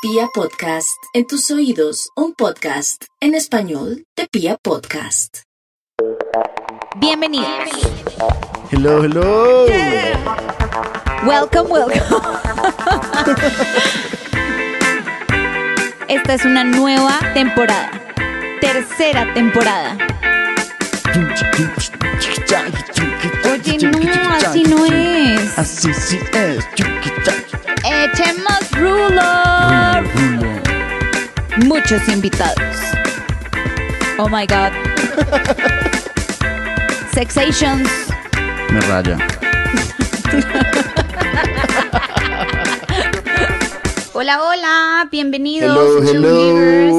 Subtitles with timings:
[0.00, 5.38] Pia Podcast, en tus oídos, un podcast en español de Pia Podcast.
[6.98, 7.48] Bienvenidos.
[8.70, 9.66] Hello, hello.
[11.26, 11.98] Welcome, welcome.
[16.08, 17.90] Esta es una nueva temporada.
[18.60, 19.98] Tercera temporada.
[23.52, 25.58] Oye, no, así no es.
[25.58, 26.64] Así sí es.
[27.84, 29.22] Echemos rulo.
[31.64, 32.76] Muchos invitados.
[34.18, 34.72] Oh my god.
[37.12, 37.88] Sexations.
[38.72, 39.18] Me raya.
[44.14, 45.70] Hola, hola, bienvenidos.
[46.10, 46.58] Hello,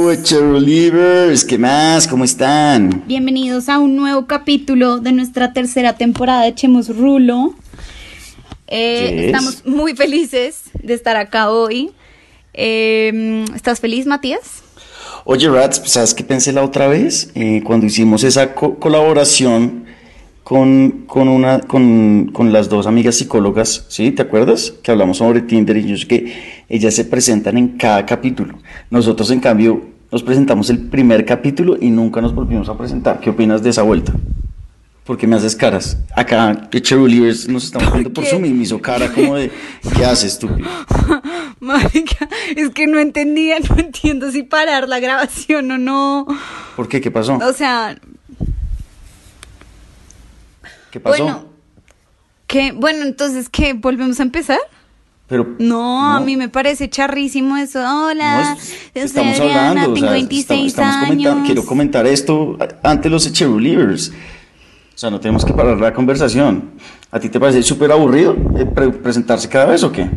[0.09, 1.43] hello, cheerleaders.
[1.43, 2.07] ¿Qué más?
[2.07, 3.03] ¿Cómo están?
[3.07, 7.55] Bienvenidos a un nuevo capítulo de nuestra tercera temporada de Echemos Rulo.
[8.69, 9.25] Eh, Yes.
[9.25, 11.91] Estamos muy felices de estar acá hoy.
[12.53, 14.63] Eh, ¿Estás feliz, Matías?
[15.25, 17.31] Oye, Rats, ¿sabes qué pensé la otra vez?
[17.35, 19.85] Eh, cuando hicimos esa co- colaboración
[20.43, 24.11] con, con, una, con, con las dos amigas psicólogas, ¿sí?
[24.11, 24.73] ¿Te acuerdas?
[24.81, 28.55] Que hablamos sobre Tinder y yo sé que ellas se presentan en cada capítulo.
[28.89, 33.19] Nosotros, en cambio, nos presentamos el primer capítulo y nunca nos volvimos a presentar.
[33.19, 34.13] ¿Qué opinas de esa vuelta?
[35.09, 35.97] Porque me haces caras.
[36.15, 38.29] Acá, Cheerleaders nos estamos viendo por qué?
[38.29, 39.51] Zoom y me hizo cara como de,
[39.95, 40.69] ¿qué haces, estúpido?
[41.59, 46.27] Marica, es que no entendía, no entiendo si parar la grabación o no.
[46.75, 47.01] ¿Por qué?
[47.01, 47.37] ¿Qué pasó?
[47.37, 47.97] O sea,
[50.91, 51.23] ¿Qué pasó?
[51.23, 51.45] bueno,
[52.45, 52.71] ¿qué?
[52.71, 53.73] Bueno, entonces, ¿qué?
[53.73, 54.59] ¿Volvemos a empezar?
[55.27, 57.79] Pero, No, a mí me parece charrísimo eso.
[57.79, 62.59] Hola, No, es- estamos Adriana, hablando, o tengo sea, 26 estamos, estamos quiero comentar esto
[62.83, 64.11] ante los cheerleaders.
[64.99, 66.71] O sea, no tenemos que parar la conversación.
[67.09, 70.09] ¿A ti te parece súper aburrido eh, pre- presentarse cada vez o qué?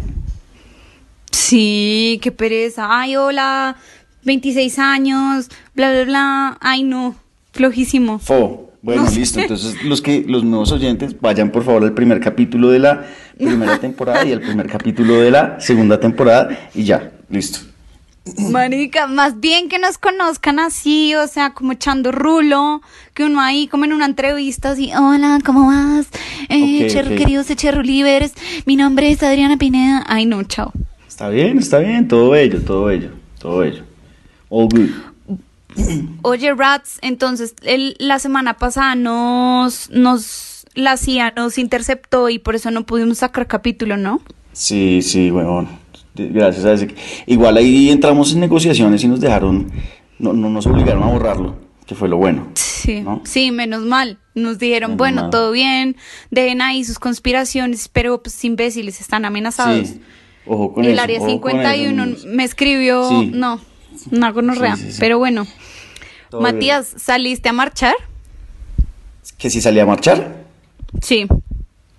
[1.30, 2.89] Sí, qué pereza.
[2.91, 3.77] Ay, hola,
[4.24, 6.58] 26 años, bla, bla, bla.
[6.61, 7.14] Ay, no,
[7.52, 8.19] flojísimo.
[8.19, 8.72] Fo.
[8.83, 9.20] Bueno, No sé.
[9.20, 9.39] listo.
[9.39, 13.05] Entonces, los que los nuevos oyentes vayan por favor al primer capítulo de la
[13.39, 17.61] primera temporada y al primer capítulo de la segunda temporada y ya, listo.
[18.50, 22.80] Marica, más bien que nos conozcan así, o sea, como echando rulo,
[23.14, 26.06] que uno ahí como en una entrevista así, hola, ¿cómo vas?
[26.48, 27.16] Eh, Ok, cher- ok.
[27.18, 27.46] Queridos
[28.64, 30.05] mi nombre es Adriana Pineda.
[30.06, 30.72] Ay, no, chao.
[31.08, 33.82] Está bien, está bien, todo bello, todo bello, todo bello.
[34.48, 34.90] All good.
[36.22, 42.55] Oye, Rats, entonces el- la semana pasada nos, nos, la CIA nos interceptó y por
[42.55, 44.20] eso no pudimos sacar capítulo, ¿no?
[44.52, 45.68] Sí, sí, bueno,
[46.14, 46.95] gracias a ese.
[47.27, 49.70] Igual ahí entramos en negociaciones y nos dejaron,
[50.18, 51.56] no, no nos obligaron a borrarlo,
[51.86, 52.48] que fue lo bueno.
[52.55, 53.20] Sí, ¿No?
[53.24, 54.18] sí, menos mal.
[54.34, 55.30] Nos dijeron, Menos bueno, mal.
[55.30, 55.96] todo bien,
[56.30, 59.89] dejen ahí sus conspiraciones, pero pues imbéciles están amenazados.
[59.89, 60.00] Sí,
[60.46, 61.02] ojo con y el eso.
[61.02, 63.30] área ojo con 51 eso, me escribió, Sí.
[63.34, 63.61] no,
[64.11, 65.46] una gonorrea, Sí, pero bueno.
[66.30, 67.94] Todo Matías, ¿saliste a marchar?
[69.39, 70.44] ¿Que si salía a marchar?
[71.02, 71.27] Sí.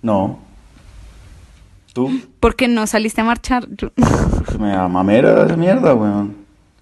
[0.02, 0.40] No.
[1.94, 2.10] ¿Tú?
[2.40, 3.68] ¿Por qué no saliste a marchar?
[3.68, 6.34] Porque me da mamera esa mierda, weón.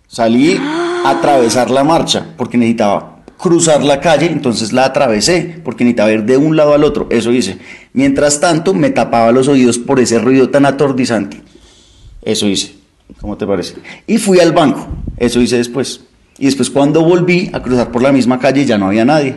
[0.09, 6.13] Salí a atravesar la marcha porque necesitaba cruzar la calle, entonces la atravesé porque necesitaba
[6.13, 7.09] ir de un lado al otro.
[7.11, 7.59] Eso hice.
[7.93, 11.43] Mientras tanto, me tapaba los oídos por ese ruido tan atordizante.
[12.23, 12.75] Eso hice.
[13.21, 13.75] ¿Cómo te parece?
[14.07, 14.89] Y fui al banco.
[15.19, 16.05] Eso hice después.
[16.39, 19.37] Y después cuando volví a cruzar por la misma calle ya no había nadie.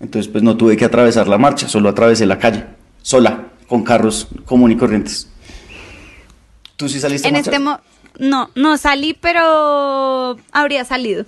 [0.00, 2.64] Entonces pues no tuve que atravesar la marcha, solo atravesé la calle,
[3.02, 5.28] sola, con carros común y corrientes.
[6.76, 7.54] ¿Tú sí saliste en a marchar?
[7.54, 7.80] este mo
[8.18, 11.24] no, no salí, pero habría salido.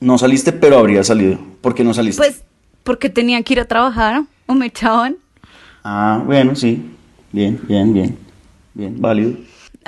[0.00, 1.38] No saliste, pero habría salido.
[1.62, 2.20] ¿Por qué no saliste?
[2.22, 2.42] Pues
[2.84, 5.16] porque tenía que ir a trabajar o me echaban.
[5.84, 6.84] Ah, bueno, sí.
[7.32, 8.18] Bien, bien, bien.
[8.74, 9.32] Bien, válido.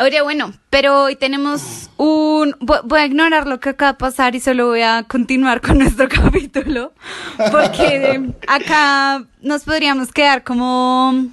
[0.02, 2.52] Oye, bueno, pero hoy tenemos un...
[2.60, 5.78] vo- Voy a ignorar lo que acaba de pasar y solo voy a continuar con
[5.78, 6.92] nuestro capítulo,
[7.50, 11.26] porque acá nos podríamos quedar como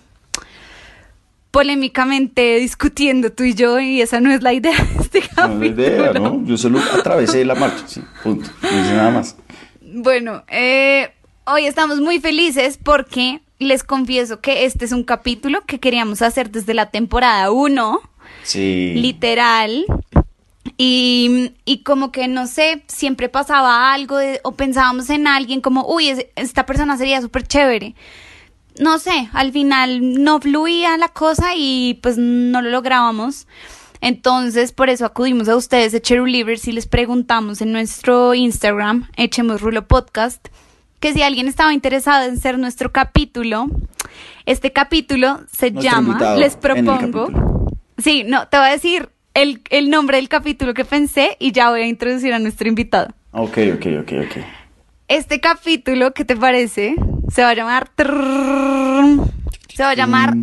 [1.56, 5.30] polémicamente discutiendo tú y yo y esa no es la idea de este No es
[5.36, 5.60] capítulo.
[5.60, 6.46] la idea, ¿no?
[6.46, 8.50] Yo solo atravesé la marcha, sí, punto.
[8.62, 9.38] No hice nada más.
[9.82, 11.12] Bueno, eh,
[11.46, 16.52] hoy estamos muy felices porque les confieso que este es un capítulo que queríamos hacer
[16.52, 18.02] desde la temporada 1.
[18.44, 18.94] Sí.
[18.98, 19.86] literal.
[20.78, 25.88] Y, y como que, no sé, siempre pasaba algo de- o pensábamos en alguien como,
[25.88, 27.96] uy, es- esta persona sería súper chévere
[28.80, 33.48] no sé, al final no fluía la cosa y pues no lo lográbamos.
[34.02, 39.62] Entonces, por eso acudimos a ustedes de Cherulivers y les preguntamos en nuestro Instagram, Echemos
[39.62, 40.48] Rulo Podcast,
[41.00, 43.68] que si alguien estaba interesado en ser nuestro capítulo,
[44.46, 47.30] este capítulo se llama, les propongo.
[47.98, 51.70] Sí, no, te voy a decir el, el, nombre del capítulo que pensé y ya
[51.70, 53.08] voy a introducir a nuestro invitado.
[53.32, 54.44] Ok, ok, ok, ok.
[55.08, 56.96] Este capítulo, ¿qué te parece?
[57.30, 57.90] Se va a llamar.
[59.74, 60.34] Se va a llamar.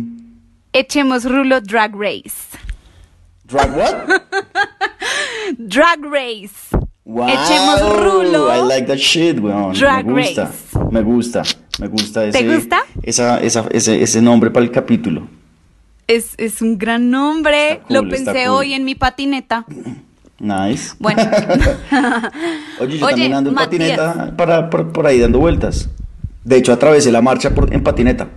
[0.71, 2.57] Echemos Rulo Drag Race.
[3.45, 4.21] ¿Drag what?
[5.57, 6.75] Drag Race.
[7.05, 8.55] Wow, Echemos Rulo.
[8.55, 9.73] I like that shit, weón.
[9.73, 10.79] Drag me gusta, Race.
[10.91, 11.43] Me gusta.
[11.79, 12.39] Me gusta ese.
[12.39, 12.79] ¿Te gusta?
[13.01, 15.27] Esa, esa, ese, ese nombre para el capítulo.
[16.07, 17.81] Es, es un gran nombre.
[17.89, 19.65] Lo pensé hoy en mi patineta.
[20.39, 20.95] Nice.
[20.99, 21.21] Bueno.
[22.79, 25.89] Oye, yo Oye, también ando en patineta para, por ahí dando vueltas.
[26.43, 28.27] De hecho, atravesé la marcha por, en patineta.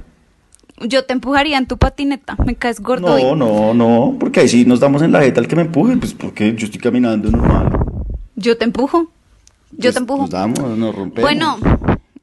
[0.80, 2.36] Yo te empujaría en tu patineta.
[2.44, 3.06] Me caes gordo.
[3.08, 3.38] No, hoy.
[3.38, 6.12] no, no, porque ahí sí nos damos en la jeta al que me empuje, pues
[6.14, 7.72] porque yo estoy caminando normal.
[8.36, 9.10] Yo te empujo.
[9.72, 10.20] Yo Pues, te empujo.
[10.22, 11.22] Nos damos, nos rompemos.
[11.30, 11.56] Bueno,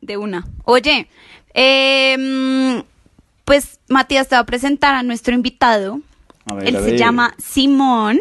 [0.01, 0.45] de una.
[0.65, 1.07] Oye,
[1.53, 2.83] em,
[3.45, 5.99] pues Matías te va a presentar a nuestro invitado.
[6.45, 6.97] A ver, Él a se ver.
[6.99, 8.19] llama Simón.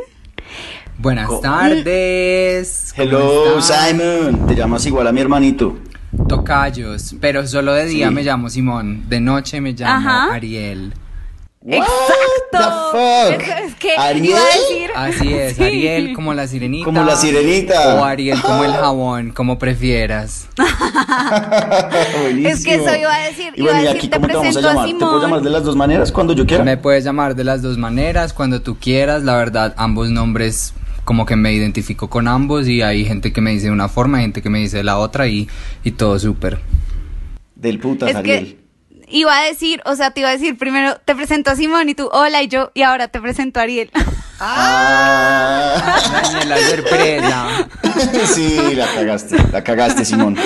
[0.99, 2.93] Buenas Co- tardes.
[2.97, 3.61] ¿cómo Hello?
[3.61, 4.47] Simon.
[4.47, 5.77] Te llamas igual a mi hermanito.
[6.29, 8.15] Tocayos, pero solo de día Sí.
[8.15, 10.35] me llamo Simón, de noche me llamo Ajá.
[10.35, 10.93] Ariel.
[11.65, 12.59] What ¡Exacto!
[13.31, 13.49] the fuck?
[13.69, 14.27] Es que ¿Ariel?
[14.27, 14.91] iba a decir.
[14.97, 15.63] Así es, Sí.
[15.63, 16.85] Ariel como la sirenita.
[16.85, 17.95] Como la sirenita.
[17.95, 20.49] O Ariel como el jabón, como prefieras.
[22.21, 22.49] Buenísimo.
[22.49, 24.27] Es que eso iba a decir, Y iba a bueno, ¿y decir, aquí te cómo
[24.27, 24.87] te vamos a presento a?
[24.87, 26.65] ¿Te puedo llamar de las dos maneras cuando yo quiera?
[26.65, 31.27] Me puedes llamar de las dos maneras, cuando tú quieras, la verdad, ambos nombres como
[31.27, 34.25] que me identifico con ambos y hay gente que me dice de una forma, hay
[34.25, 35.49] gente que me dice de la otra y,
[35.85, 36.61] y todo súper.
[37.55, 38.45] Del putas, Es Ariel.
[38.57, 38.63] que
[39.09, 41.95] iba a decir, o sea, te iba a decir primero te presento a Simón y
[41.95, 43.91] tú, hola, y yo, y ahora te presento a Ariel.
[44.41, 46.01] Ah.
[46.13, 47.69] Dañé la sorpresa.
[48.35, 50.37] sí, la cagaste, la cagaste, Simón.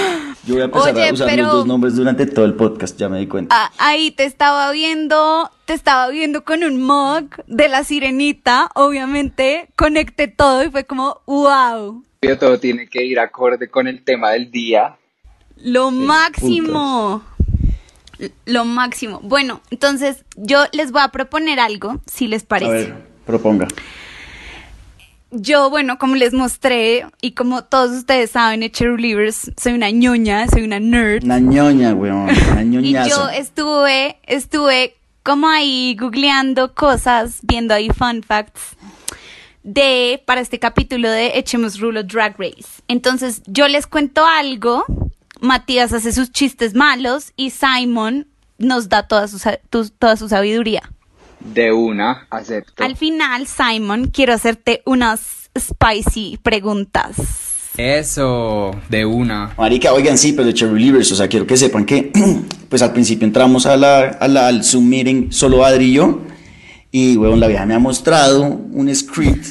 [0.46, 2.96] Yo voy a empezar Oye, a usar pero- los dos nombres durante todo el podcast,
[2.98, 3.54] ya me di cuenta.
[3.58, 9.68] Ah, ahí te estaba viendo, te estaba viendo con un mug de la sirenita, obviamente
[9.76, 12.04] conecté todo y fue como, wow,
[12.40, 14.96] Todo tiene que ir acorde con el tema del día.
[15.56, 17.22] lo máximo.
[18.46, 19.20] Lo máximo.
[19.22, 22.70] Bueno, entonces yo les voy a proponer algo, si les a parece.
[22.72, 23.68] ver, proponga.
[25.32, 30.46] Yo, bueno, como les mostré y como todos ustedes saben, en Cherulivers, soy una ñoña,
[30.48, 31.24] soy una nerd.
[31.24, 33.08] Una ñoña, weón, una Y ñoñaza.
[33.08, 34.94] yo estuve, estuve
[35.24, 38.76] como ahí googleando cosas, viendo ahí fun facts
[39.64, 42.82] de, para este capítulo de Echemos Rulo Drag Race.
[42.86, 44.84] Entonces, yo les cuento algo,
[45.40, 48.28] Matías hace sus chistes malos y Simon
[48.58, 49.38] nos da toda su,
[49.70, 50.88] tu- toda su sabiduría.
[51.52, 52.82] De una, acepto.
[52.84, 57.16] Al final, Simon, quiero hacerte unas spicy preguntas.
[57.76, 59.52] Eso, de una.
[59.58, 62.10] Marica, oigan, sí, pero de Cherry Livers, o sea, quiero que sepan que,
[62.70, 66.22] pues al principio entramos a la, a la- al Zoom meeting solo Adri y yo,
[66.90, 69.44] y, weón, la vieja me ha mostrado un script,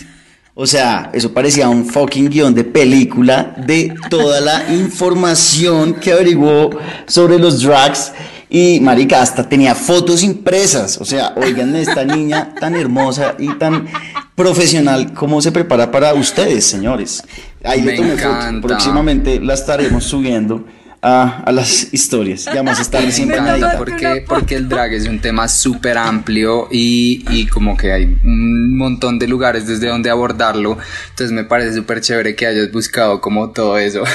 [0.55, 6.71] o sea, eso parecía un fucking guion de película de toda la información que averiguó
[7.07, 8.11] sobre los drags,
[8.55, 13.85] y, marica, hasta tenía fotos impresas, o sea, oigan, esta niña tan hermosa y tan
[14.33, 17.21] profesional, ¿cómo se prepara para ustedes, señores?
[17.65, 18.67] Ahí le Me tomé foto, encanta.
[18.67, 20.65] próximamente la estaremos subiendo
[21.01, 22.45] a, a las historias.
[22.45, 23.29] Ya vamos a estar recién
[23.77, 24.35] porque, foto.
[24.39, 29.19] porque el drag es un tema súper amplio y, y como que hay un montón
[29.19, 30.77] de lugares desde donde abordarlo.
[31.09, 34.03] Entonces me parece súper chévere que hayas buscado como todo eso.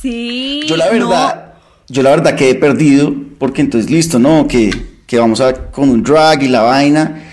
[0.00, 0.62] Sí.
[0.66, 1.49] Yo la verdad,
[1.90, 4.46] yo la verdad quedé perdido porque entonces listo, ¿no?
[4.48, 4.70] Que,
[5.06, 7.24] que vamos a con un drag y la vaina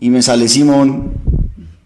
[0.00, 1.12] y me sale Simón,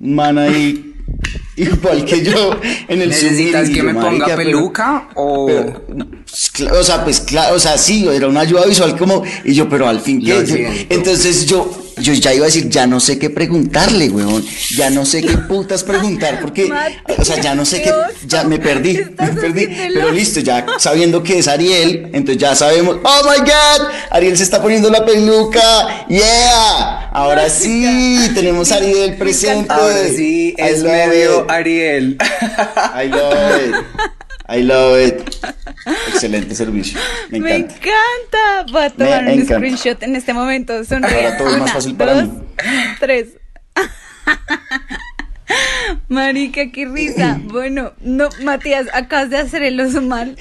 [0.00, 0.84] un man ahí
[1.56, 2.52] igual que yo
[2.86, 5.46] en el ¿Necesitas que me ponga "Marica, pero- peluca o...?
[5.46, 9.54] pero, pues, o sea, pues claro, o sea, sí, era una ayuda visual como, y
[9.54, 13.18] yo, pero al fin que, entonces yo, yo ya iba a decir, ya no sé
[13.18, 14.44] qué preguntarle, weón,
[14.76, 16.70] ya no sé qué putas preguntar, porque,
[17.18, 17.92] o sea, ya no sé qué,
[18.26, 22.98] ya me perdí, me perdí, pero listo, ya sabiendo que es Ariel, entonces ya sabemos,
[23.02, 29.16] oh my god, Ariel se está poniendo la peluca, yeah, ahora sí, tenemos a Ariel
[29.16, 29.72] presente.
[29.72, 31.50] Ahora sí, es medio.
[31.50, 32.16] Ariel.
[32.94, 34.18] I love it.
[34.50, 35.36] I love it.
[36.12, 36.98] Excelente servicio.
[37.30, 37.74] Me Me encanta.
[37.76, 38.72] encanta.
[38.72, 39.56] Voy a tomar Me un encanta.
[39.56, 40.82] screenshot en este momento.
[40.84, 41.26] Sonríe.
[41.26, 42.40] Ahora todo es más fácil para dos, mí.
[42.98, 43.26] Tres.
[46.08, 47.40] Marica, qué risa.
[47.44, 50.36] Bueno, no, Matías, acabas de hacer el oso mal.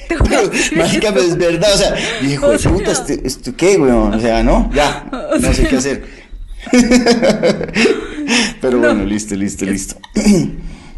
[0.75, 3.77] Marica, pero es verdad, o sea, dije, hijo de O sea, puta, ¿esto, esto qué,
[3.77, 4.13] weón?
[4.13, 5.05] O sea, no, ya,
[5.39, 6.05] no sé qué hacer.
[8.61, 9.95] Pero bueno, listo, listo, listo.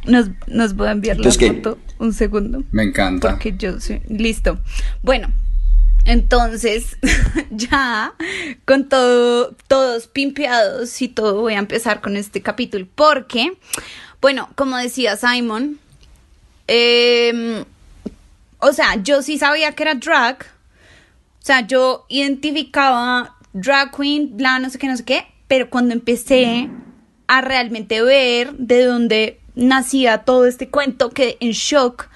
[0.05, 1.61] Nos, nos voy a enviar la Entonces, ¿qué?
[2.00, 2.63] Un segundo.
[2.72, 3.32] Me encanta.
[3.32, 4.01] Porque yo soy.
[4.08, 4.60] Listo.
[5.03, 5.32] Bueno,
[6.06, 6.98] entonces,
[7.51, 8.13] ya
[8.65, 12.88] con todo, todos pimpeados y todo, voy a empezar con este capítulo.
[12.96, 13.53] Porque,
[14.22, 15.79] Bueno, como decía Simon,
[16.68, 17.63] em,
[18.60, 20.46] o sea, yo sí sabía que era drag.
[21.41, 25.25] O sea, yo identificaba drag queen, bla, no sé qué, no sé qué.
[25.48, 26.70] Pero cuando empecé
[27.27, 32.07] a realmente ver de dónde nacía todo este cuento, quedé en shock.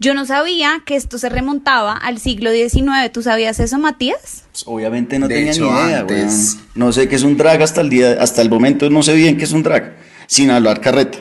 [0.00, 3.10] Yo no sabía que esto se remontaba al siglo XIX.
[3.12, 4.44] ¿Tú sabías eso, Matías?
[4.52, 6.58] Pues, obviamente no De tenía hecho, ni idea, antes-.
[6.74, 9.36] No sé qué es un drag hasta el día, hasta el momento no sé bien
[9.36, 9.96] qué es un drag,
[10.28, 11.18] sin hablar carreta.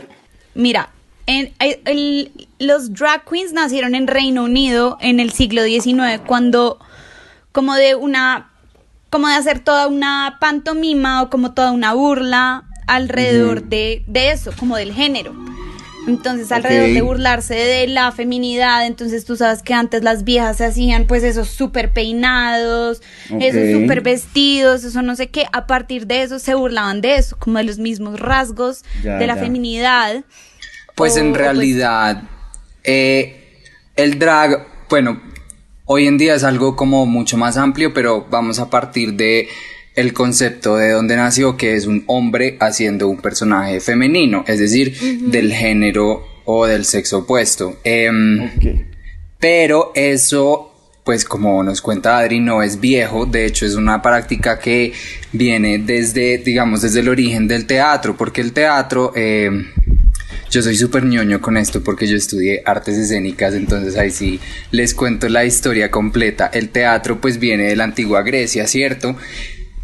[0.53, 0.89] Mira,
[1.25, 6.77] en, el- el- los drag queens nacieron en Reino Unido en el siglo XIX, cuando
[7.51, 8.51] como de una,
[9.09, 14.51] como de hacer toda una pantomima o como toda una burla alrededor de, de eso,
[14.57, 15.33] como del género.
[16.07, 20.63] Entonces, alrededor de burlarse de la feminidad, entonces tú sabes que antes las viejas se
[20.65, 23.01] hacían pues esos súper peinados,
[23.41, 27.35] esos súper vestidos, eso no sé qué, a partir de eso se burlaban de eso,
[27.37, 29.41] como de los mismos rasgos Ya, de la ya.
[29.41, 30.23] feminidad.
[30.95, 32.23] Pues O- en pues, realidad,
[32.85, 33.59] eh,
[33.97, 35.21] el drag, bueno,
[35.83, 39.49] hoy en día es algo como mucho más amplio, pero vamos a partir de
[39.97, 44.95] el concepto de dónde nació, que es un hombre haciendo un personaje femenino, es decir,
[45.31, 47.79] del género o del sexo opuesto.
[47.83, 48.47] Em,
[49.39, 50.71] pero eso,
[51.03, 54.93] pues como nos cuenta Adri, no es viejo, de hecho es una práctica que
[55.33, 59.49] viene desde, digamos, desde el origen del teatro, porque el teatro, eh,
[60.51, 64.39] yo soy súper ñoño con esto porque yo estudié artes escénicas, entonces ahí sí
[64.69, 66.51] les cuento la historia completa.
[66.53, 69.17] El teatro pues viene de la antigua Grecia, ¿cierto?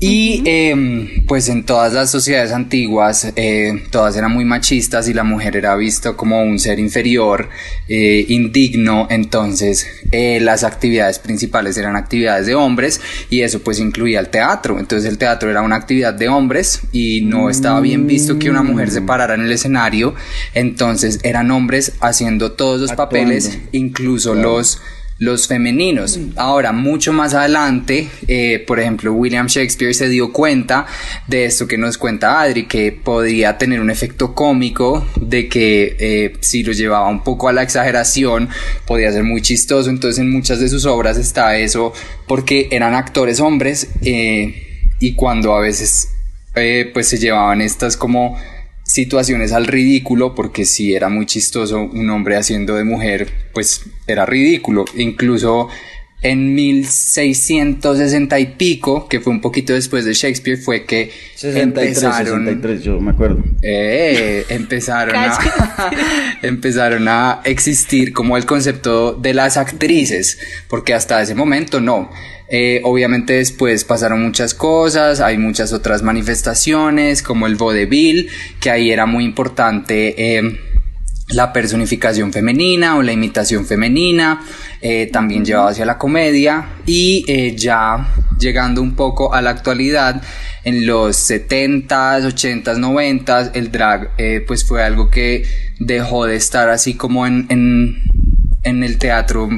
[0.05, 5.23] Y em, pues en todas las sociedades antiguas, eh, todas eran muy machistas y la
[5.23, 7.47] mujer era vista como un ser inferior,
[7.87, 14.19] eh, indigno, entonces eh, las actividades principales eran actividades de hombres y eso pues incluía
[14.19, 18.37] el teatro, entonces el teatro era una actividad de hombres y no estaba bien visto
[18.37, 20.15] que una mujer se parara en el escenario,
[20.53, 23.09] entonces eran hombres haciendo todos los Actuando.
[23.09, 24.81] papeles, incluso los
[25.19, 26.19] los femeninos.
[26.35, 30.85] Ahora, mucho más adelante, eh, por ejemplo, William Shakespeare se dio cuenta
[31.27, 36.33] de esto que nos cuenta Adri, que podría tener un efecto cómico, de que eh,
[36.41, 38.49] si lo llevaba un poco a la exageración,
[38.85, 39.89] podía ser muy chistoso.
[39.89, 41.93] Entonces, en muchas de sus obras está eso,
[42.27, 46.09] porque eran actores hombres eh, y cuando a veces
[46.93, 48.37] pues se llevaban estas como
[48.93, 54.27] situaciones al ridículo, porque si era muy chistoso un hombre haciendo de mujer, pues era
[54.27, 54.85] ridículo.
[54.95, 55.67] Incluso
[56.23, 62.45] en 1660 y pico, que fue un poquito después de Shakespeare, fue que 63, empezaron,
[62.45, 63.43] 63, yo me acuerdo.
[63.61, 65.37] eh, empezaron a
[66.41, 70.39] empezaron a existir como el concepto de las actrices,
[70.69, 72.09] porque hasta ese momento no.
[72.49, 78.91] Eh, obviamente después pasaron muchas cosas, hay muchas otras manifestaciones, como el vodevil, que ahí
[78.91, 80.59] era muy importante eh,
[81.29, 84.41] la personificación femenina o la imitación femenina,
[84.81, 90.21] eh, también llevado hacia la comedia y eh, ya llegando un poco a la actualidad,
[90.63, 95.45] en los 70s, 80s, 90s, el drag eh, pues fue algo que
[95.79, 98.03] dejó de estar así como en, en,
[98.63, 99.49] en el teatro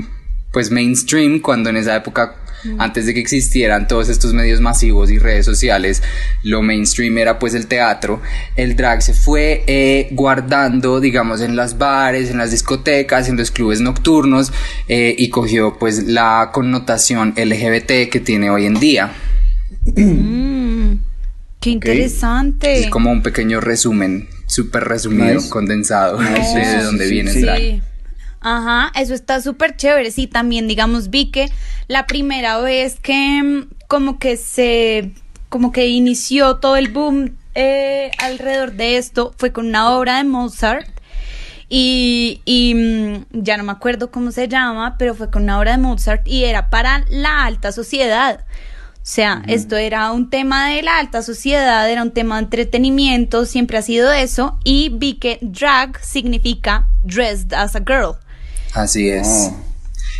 [0.52, 2.45] pues mainstream, cuando en esa época
[2.78, 6.02] antes de que existieran todos estos medios masivos y redes sociales,
[6.44, 8.22] lo mainstream era pues el teatro,
[8.56, 13.52] el drag se fue eh, guardando, digamos, en las bares, en las discotecas, en los
[13.52, 14.52] clubes nocturnos
[14.88, 19.12] eh, y cogió pues la connotación LGBT que tiene hoy en día.
[19.96, 20.94] Mm,
[21.60, 22.80] qué interesante.
[22.80, 25.50] Es como un pequeño resumen, súper resumido, Nice.
[25.50, 27.40] condensado Nice, de sí, dónde sí, viene sí.
[27.40, 27.95] el drag.
[28.48, 30.12] Ajá, eso está súper chévere.
[30.12, 31.52] Sí, también, digamos, vi que
[31.88, 35.14] la primera vez que mm, como que se,
[35.50, 40.25] como que inició todo el boom eh, alrededor de esto fue con una obra de
[40.25, 40.88] Mozart.
[41.70, 45.72] Y, y mm, ya no me acuerdo cómo se llama, pero fue con una obra
[45.72, 48.42] de Mozart y era para la alta sociedad.
[48.94, 53.48] O sea, esto era un tema de la alta sociedad, era un tema de entretenimiento,
[53.48, 54.60] siempre ha sido eso.
[54.64, 58.18] Y vi que drag significa dressed as a girl.
[58.75, 59.27] Así es.
[59.27, 59.65] Oh.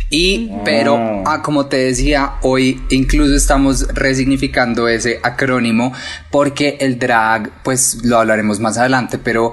[0.08, 5.92] Y, pero, ah, como te decía, hoy incluso estamos resignificando ese acrónimo
[6.30, 9.52] porque el drag, pues lo hablaremos más adelante, pero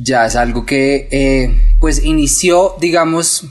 [0.00, 3.44] ya es algo que, eh, pues inició, digamos,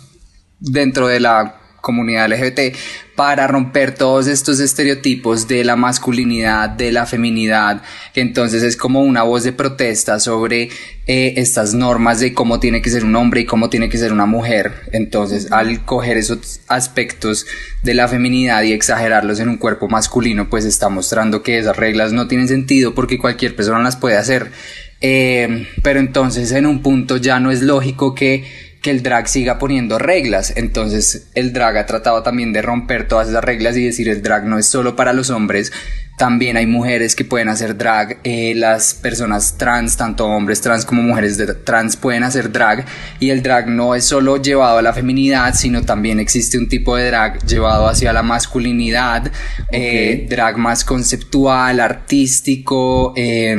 [0.60, 1.58] dentro de la
[1.88, 2.76] comunidad LGBT
[3.16, 7.82] para romper todos estos estereotipos de la masculinidad, de la feminidad,
[8.14, 10.64] que entonces es como una voz de protesta sobre
[11.08, 14.12] eh, estas normas de cómo tiene que ser un hombre y cómo tiene que ser
[14.12, 14.74] una mujer.
[14.92, 17.46] Entonces, al coger esos aspectos
[17.84, 22.12] de la feminidad y exagerarlos en un cuerpo masculino, pues está mostrando que esas reglas
[22.12, 24.52] no tienen sentido porque cualquier persona las puede hacer.
[25.00, 29.60] Eh, pero entonces en un punto ya no es lógico que que el drag siga
[29.60, 30.54] poniendo reglas.
[30.56, 34.46] Entonces el drag ha tratado también de romper todas esas reglas y decir el drag
[34.46, 35.72] no es solo para los hombres,
[36.18, 41.04] también hay mujeres que pueden hacer drag, eh, las personas trans, tanto hombres trans como
[41.04, 42.86] mujeres trans pueden hacer drag.
[43.20, 46.96] Y el drag no es solo llevado a la feminidad, sino también existe un tipo
[46.96, 49.32] de drag llevado hacia la masculinidad,
[49.72, 53.56] eh, drag más conceptual, artístico, eh,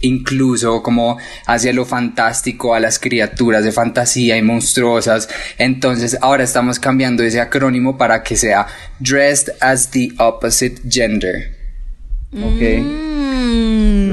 [0.00, 5.28] incluso como hacia lo fantástico, a las criaturas de fantasía y monstruosas.
[5.58, 8.66] Entonces ahora estamos cambiando ese acrónimo para que sea
[9.00, 11.54] Dressed as the Opposite Gender.
[12.32, 12.82] Ok.
[12.82, 14.12] Mm,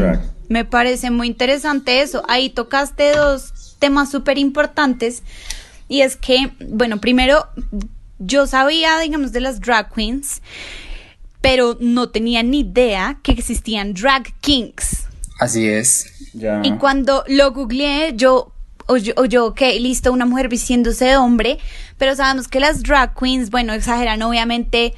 [0.50, 2.24] me parece muy interesante eso.
[2.28, 5.24] Ahí tocaste dos temas súper importantes.
[5.90, 7.48] Y es que, bueno, primero,
[8.20, 10.42] yo sabía, digamos, de las drag queens,
[11.42, 15.08] pero no tenía ni idea que existían drag kings.
[15.40, 16.14] Así es.
[16.64, 18.54] Y cuando lo googleé, yo,
[18.88, 21.60] o yo, o yo, ok, listo, una mujer vistiéndose de hombre,
[21.98, 24.94] pero sabemos que las drag queens, bueno, exageran obviamente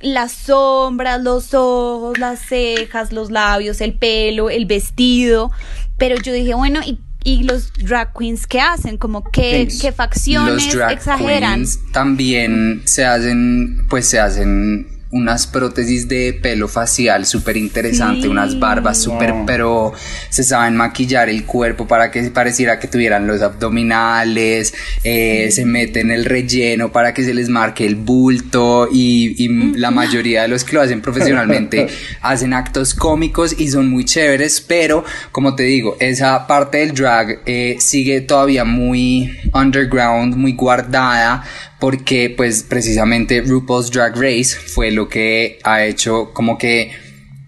[0.00, 5.50] las sombras, los ojos, las cejas, los labios, el pelo, el vestido,
[5.98, 8.98] pero yo dije, bueno, ¿y, y los drag queens qué hacen?
[8.98, 11.54] Como qué, qué facciones los drag exageran.
[11.54, 18.58] Queens también se hacen, pues se hacen unas prótesis de pelo facial súper interesante, unas
[18.58, 19.92] barbas súper, pero
[20.28, 26.10] se saben maquillar el cuerpo para que pareciera que tuvieran los abdominales, eh, se meten
[26.10, 29.46] el relleno para que se les marque el bulto y,
[29.76, 31.86] la mayoría de los que lo hacen profesionalmente
[32.20, 37.40] hacen actos cómicos y son muy chéveres, pero como te digo, esa parte del drag
[37.46, 41.44] eh, sigue todavía muy underground, muy guardada
[41.86, 46.90] porque pues precisamente RuPaul's Drag Race fue lo que ha hecho como que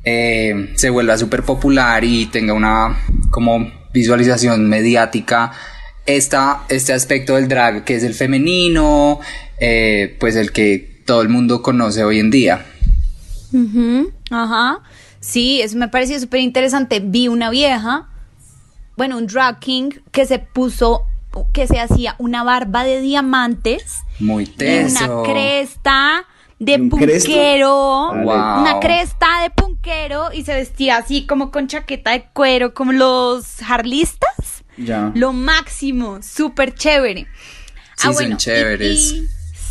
[0.05, 3.03] eh, se vuelva súper popular y tenga una
[3.33, 5.51] como visualización mediática
[6.07, 9.19] esta, este aspecto del drag que es el femenino,
[9.59, 12.65] eh, pues el que todo el mundo conoce hoy en día.
[14.31, 14.83] Ajá.
[15.19, 17.01] Sí, eso me pareció súper interesante.
[17.01, 18.09] Vi una vieja,
[18.97, 21.07] bueno, un drag king que se puso
[21.53, 24.03] que se hacía una barba de diamantes.
[24.19, 25.21] Muy teso.
[25.21, 26.27] una cresta
[26.59, 28.11] de punquero.
[28.11, 33.63] Una cresta de punquero y se vestía así como con chaqueta de cuero, como los
[33.63, 34.65] harlistas.
[34.77, 35.13] Ya.
[35.15, 37.27] Lo máximo, súper chévere.
[37.97, 39.23] Sí, ah, bueno, chéveres.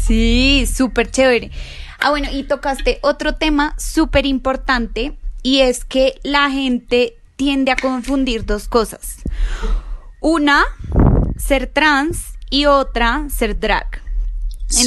[0.05, 1.51] sí, súper chévere.
[1.99, 7.75] Ah, bueno, y tocaste otro tema súper importante y es que la gente tiende a
[7.77, 9.17] confundir dos cosas.
[10.19, 10.65] Una,
[11.37, 14.01] ser trans y otra ser drag.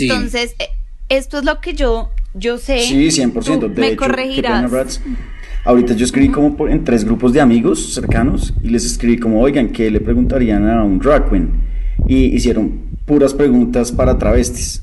[0.01, 0.69] Entonces, eh,
[1.09, 2.81] esto es lo que yo, yo sé.
[2.81, 3.69] Sí, 100%.
[3.69, 5.01] De me corregirás.
[5.65, 9.69] Ahorita yo escribí como en tres grupos de amigos cercanos y les escribí como, oigan,
[9.69, 11.51] ¿qué le preguntarían a un drag queen?
[12.07, 14.83] Y hicieron puras preguntas para travestis.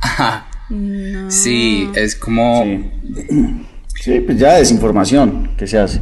[0.00, 0.48] Ajá.
[1.28, 2.64] Sí, es como...
[3.94, 4.20] Sí.
[4.26, 6.00] pues ya desinformación que se hace.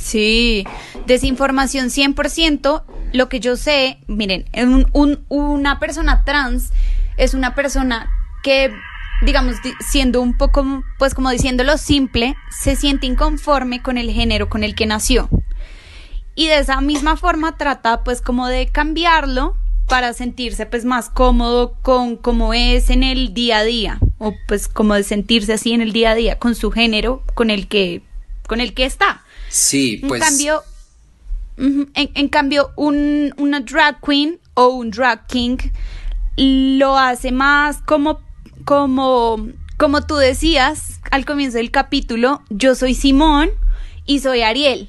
[0.00, 0.66] Sí,
[1.06, 2.82] desinformación 100%.
[3.12, 4.46] Lo que yo sé, miren,
[5.28, 6.72] una persona trans
[7.16, 8.10] es una persona
[8.42, 8.72] que,
[9.22, 14.64] digamos, siendo un poco, pues como diciéndolo simple, se siente inconforme con el género con
[14.64, 15.28] el que nació.
[16.34, 21.74] Y de esa misma forma trata pues como de cambiarlo para sentirse pues más cómodo
[21.82, 25.80] con cómo es en el día a día o pues como de sentirse así en
[25.80, 28.02] el día a día con su género con el que
[28.46, 29.24] con el que está.
[29.50, 30.22] Sí, pues.
[30.22, 30.62] En cambio,
[31.94, 35.58] en, cambio un, una drag queen o un drag king
[36.36, 38.20] lo hace más como,
[38.64, 43.50] como, como tú decías al comienzo del capítulo, yo soy Simón
[44.06, 44.88] y soy Ariel.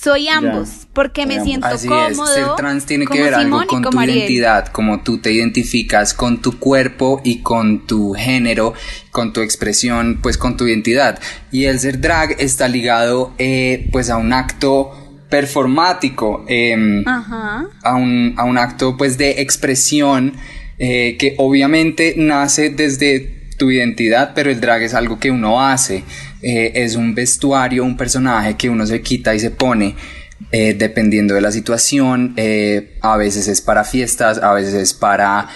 [0.00, 2.28] Soy ambos, porque me siento Así cómodo.
[2.28, 2.34] Es.
[2.34, 6.60] Ser trans tiene que ver algo con tu identidad, como tú te identificas con tu
[6.60, 8.74] cuerpo y con tu género,
[9.10, 11.18] con tu expresión, pues con tu identidad.
[11.50, 14.92] Y el ser drag está ligado, eh, pues, a un acto
[15.30, 20.34] performático, A, un, a un acto, pues, de expresión
[20.78, 26.04] eh, que obviamente nace desde tu identidad, pero el drag es algo que uno hace,
[26.42, 29.94] eh, es un vestuario, un personaje que uno se quita y se pone.
[30.52, 35.48] Eh, dependiendo de la situación, eh, a veces es para fiestas, a veces es para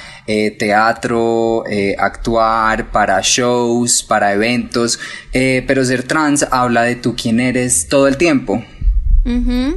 [0.59, 1.65] teatro,
[1.99, 4.99] actuar, para shows, para eventos,
[5.33, 8.65] pero ser trans habla de tú quién eres todo el tiempo.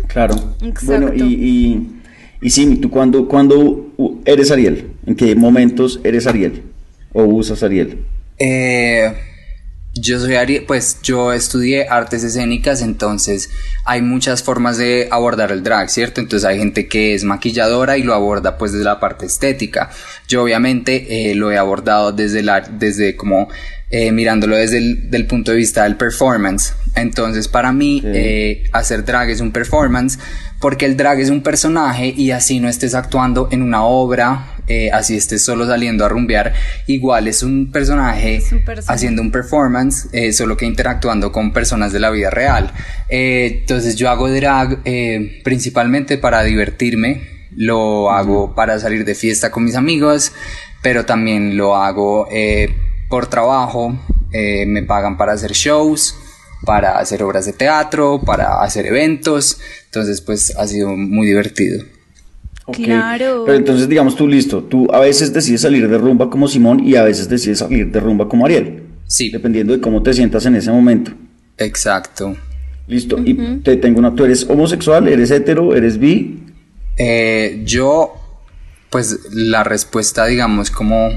[0.08, 0.56] Claro.
[0.84, 1.88] Bueno, y,
[2.41, 3.91] y, ¿tú cuándo, cuando
[4.26, 4.91] eres Ariel?
[5.06, 6.63] ¿En qué momentos eres Ariel?
[7.13, 8.00] ¿O usas Ariel?
[8.38, 9.13] Eh,
[9.97, 13.49] yo soy Ari, pues yo estudié artes escénicas, entonces
[13.86, 16.19] hay muchas formas de abordar el drag, ¿cierto?
[16.19, 19.89] Entonces hay gente que es maquilladora y lo aborda pues desde la parte estética.
[20.27, 23.47] Yo obviamente eh, lo he abordado desde la, desde como
[23.89, 26.73] eh, mirándolo desde el del punto de vista del performance.
[26.95, 30.19] Entonces, para mí, eh, hacer drag es un performance
[30.60, 34.89] porque el drag es un personaje y así no estés actuando en una obra, eh,
[34.91, 36.54] así estés solo saliendo a rumbear,
[36.88, 38.41] igual es un personaje
[38.88, 42.71] haciendo un performance, solo que interactuando con personas de la vida real.
[43.10, 44.82] entonces, yo hago drag
[45.43, 47.21] principalmente para divertirme,
[47.56, 50.32] lo hago para salir de fiesta con mis amigos,
[50.82, 52.28] pero también lo hago
[53.10, 53.97] por trabajo,
[54.32, 56.15] eh, me pagan para hacer shows,
[56.65, 61.86] para hacer obras de teatro, para hacer eventos, entonces pues ha sido muy divertido.
[62.73, 63.43] Claro.
[63.45, 66.95] Pero entonces digamos tú listo, tú a veces decides salir de rumba como Simón y
[66.95, 68.84] a veces decides salir de rumba como Ariel.
[69.08, 69.30] Sí.
[69.30, 71.12] Dependiendo de cómo te sientas en ese momento.
[71.58, 72.36] Exacto.
[72.88, 73.17] Listo.
[73.23, 76.43] Y te tengo una, ¿tú eres homosexual, eres hetero, eres bi?
[76.97, 78.13] Eh, yo,
[78.89, 81.10] pues la respuesta digamos como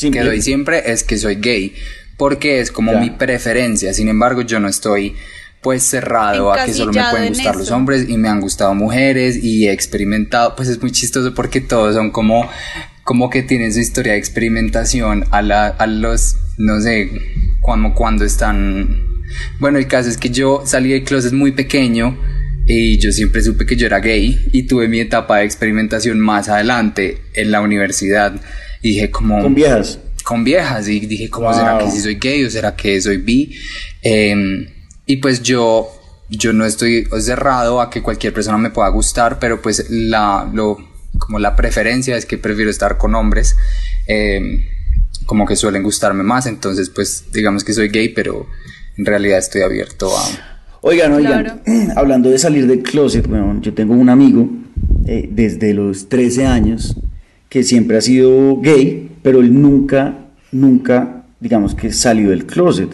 [0.00, 1.74] que doy siempre es que soy gay,
[2.16, 3.92] porque es como mi preferencia.
[3.94, 5.14] Sin embargo, yo no estoy
[5.64, 9.42] pues cerrado a que solo me pueden gustar los hombres y me han gustado mujeres
[9.42, 12.48] y he experimentado, pues es muy chistoso porque todos son como
[13.02, 17.10] como que tienen su historia de experimentación a, la, a los, no sé,
[17.60, 19.22] como cuando están...
[19.58, 22.18] Bueno, el caso es que yo salí del closet muy pequeño
[22.66, 26.48] y yo siempre supe que yo era gay y tuve mi etapa de experimentación más
[26.48, 28.40] adelante en la universidad
[28.82, 29.40] dije como...
[29.42, 29.98] Con viejas.
[30.24, 30.88] Con viejas.
[30.88, 33.54] Y dije, ¿cómo será que si soy gay o será que soy bi?
[34.02, 34.66] Em,
[35.06, 35.88] y pues yo,
[36.28, 40.78] yo no estoy cerrado a que cualquier persona me pueda gustar, pero pues la, lo,
[41.18, 43.56] como la preferencia es que prefiero estar con hombres.
[44.06, 44.64] Em,
[45.26, 48.46] como que suelen gustarme más, entonces pues digamos que soy gay, pero
[48.96, 50.22] en realidad estoy abierto a...
[50.82, 51.62] Oigan, oigan,
[51.96, 54.48] hablando de salir del closet, bueno, yo tengo un amigo
[55.06, 56.96] eh, desde los 13 años
[57.48, 62.90] que siempre ha sido gay, pero él nunca, nunca, digamos que salió del closet.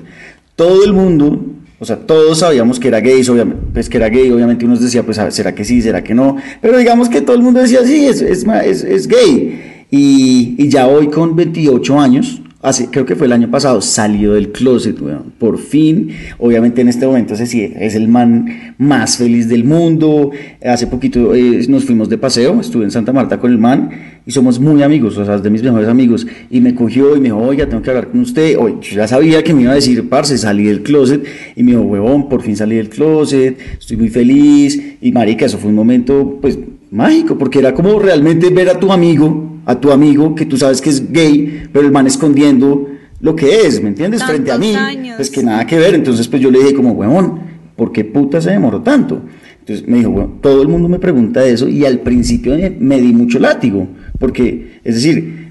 [0.54, 1.44] Todo el mundo,
[1.80, 5.02] o sea, todos sabíamos que era gay, obviamente, pues que era gay, obviamente uno decía,
[5.02, 6.36] pues, ¿será que sí, será que no?
[6.60, 8.44] Pero digamos que todo el mundo decía, sí, es, es,
[8.84, 9.86] es, gay.
[9.90, 12.42] Y, y ya hoy con 28 años,
[12.90, 14.96] creo que fue el año pasado, salió del closet,
[15.38, 16.10] por fin.
[16.38, 20.30] Obviamente en este momento es, es el man más feliz del mundo.
[20.62, 23.90] Hace poquito eh, nos fuimos de paseo, estuve en Santa Marta con el man
[24.26, 26.26] y somos muy amigos, o sea, es de mis mejores amigos.
[26.50, 28.58] Y me cogió y me dijo, oiga, tengo que hablar con usted.
[28.58, 31.24] Oye, yo ya sabía que me iba a decir, parce, salí del closet.
[31.56, 34.96] Y me dijo, huevón, por fin salí del closet, estoy muy feliz.
[35.00, 36.58] Y marica, eso fue un momento, pues,
[36.90, 40.80] mágico, porque era como realmente ver a tu amigo a tu amigo que tú sabes
[40.80, 42.88] que es gay, pero el man escondiendo
[43.20, 44.24] lo que es, ¿me entiendes?
[44.24, 44.74] Frente a mí,
[45.16, 45.94] pues que nada que ver.
[45.94, 47.40] Entonces, pues yo le dije como, huevón,
[47.76, 49.22] ¿por qué puta se demoró tanto?
[49.60, 53.12] Entonces me dijo, bueno, todo el mundo me pregunta eso y al principio me di
[53.12, 53.86] mucho látigo,
[54.18, 55.50] porque, es decir,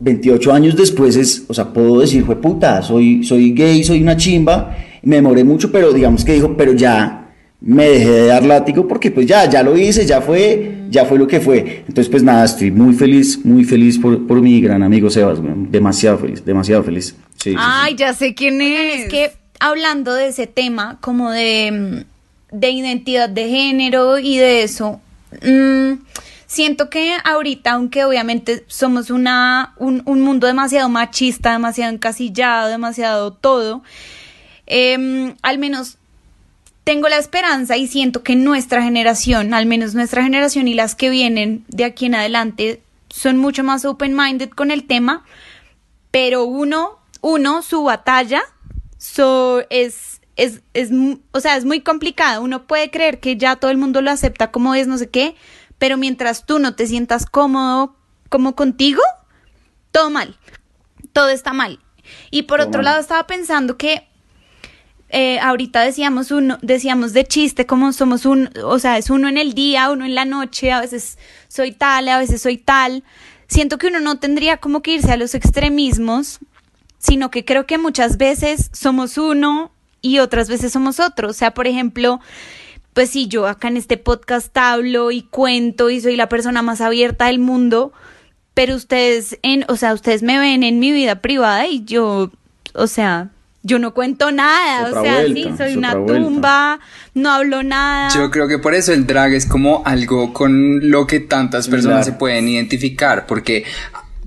[0.00, 4.16] 28 años después es, o sea, puedo decir, fue puta, soy, soy gay, soy una
[4.16, 7.23] chimba, me demoré mucho, pero digamos que dijo, pero ya
[7.66, 11.18] me dejé de dar látigo porque pues ya, ya lo hice, ya fue, ya fue
[11.18, 11.84] lo que fue.
[11.88, 15.38] Entonces pues nada, estoy muy feliz, muy feliz por, por mi gran amigo Sebas,
[15.70, 17.16] demasiado feliz, demasiado feliz.
[17.56, 19.04] Ay, ya sé quién es.
[19.04, 22.04] Es que hablando de ese tema, como de,
[22.52, 25.00] de identidad de género y de eso,
[25.42, 26.04] mm,
[26.46, 33.32] siento que ahorita, aunque obviamente somos una, un, un mundo demasiado machista, demasiado encasillado, demasiado
[33.32, 33.82] todo,
[34.66, 35.96] em, al menos
[36.84, 41.10] tengo la esperanza y siento que nuestra generación, al menos nuestra generación y las que
[41.10, 45.24] vienen de aquí en adelante, son mucho más open-minded con el tema,
[46.10, 48.42] pero uno, uno, su batalla
[48.98, 50.90] so, es, es, es,
[51.32, 52.42] o sea, es muy complicado.
[52.42, 55.36] Uno puede creer que ya todo el mundo lo acepta como es, no sé qué,
[55.78, 57.96] pero mientras tú no te sientas cómodo
[58.28, 59.02] como contigo,
[59.90, 60.36] todo mal,
[61.12, 61.80] todo está mal.
[62.30, 64.06] Y por otro lado, estaba pensando que
[65.16, 69.38] eh, ahorita decíamos uno, decíamos de chiste como somos un, o sea, es uno en
[69.38, 73.04] el día, uno en la noche, a veces soy tal, a veces soy tal.
[73.46, 76.40] Siento que uno no tendría como que irse a los extremismos,
[76.98, 79.70] sino que creo que muchas veces somos uno
[80.02, 81.28] y otras veces somos otro.
[81.28, 82.18] O sea, por ejemplo,
[82.92, 86.80] pues si yo acá en este podcast hablo y cuento y soy la persona más
[86.80, 87.92] abierta del mundo,
[88.52, 92.32] pero ustedes en, o sea, ustedes me ven en mi vida privada y yo,
[92.74, 93.30] o sea,
[93.64, 96.78] yo no cuento nada, o sea, sí, soy una tumba,
[97.14, 98.10] no hablo nada.
[98.14, 102.04] Yo creo que por eso el drag es como algo con lo que tantas personas
[102.04, 103.64] se pueden identificar, porque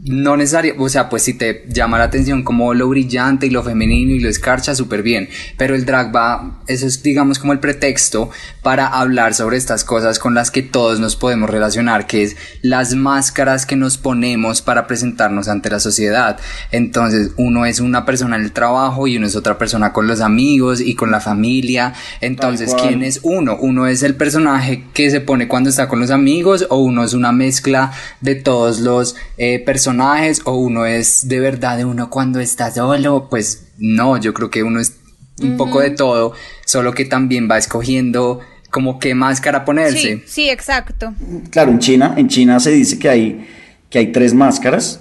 [0.08, 3.64] no necesario, o sea, pues si te llama la atención como lo brillante y lo
[3.64, 7.60] femenino y lo escarcha, súper bien, pero el drag va, eso es digamos como el
[7.60, 8.30] pretexto
[8.62, 12.96] para hablar sobre estas cosas con las que todos nos podemos relacionar, que es las
[12.96, 16.40] máscaras que nos ponemos para presentarnos ante la sociedad.
[16.72, 20.22] Entonces, uno es una persona en el trabajo y uno es otra persona con los
[20.22, 21.94] amigos y con la familia.
[22.22, 23.58] Entonces, ¿quién es uno?
[23.60, 27.14] Uno es el personaje que se pone cuando está con los amigos o uno es
[27.14, 27.92] una mezcla
[28.22, 29.97] de todos los eh, personajes
[30.46, 34.64] o uno es de verdad de uno cuando está solo, pues no, yo creo que
[34.64, 34.98] uno es
[35.42, 36.34] un poco de todo,
[36.66, 40.18] solo que también va escogiendo como qué máscara ponerse.
[40.18, 41.14] Sí, sí, exacto.
[41.52, 43.48] Claro, en China, en China se dice que hay,
[43.90, 45.00] que hay tres máscaras,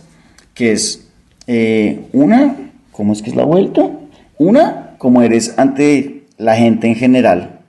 [0.55, 1.07] que es
[1.47, 2.57] eh, una,
[2.93, 3.91] ¿cómo es que es la vuelta?
[4.39, 7.61] Una, como eres ante la gente en general.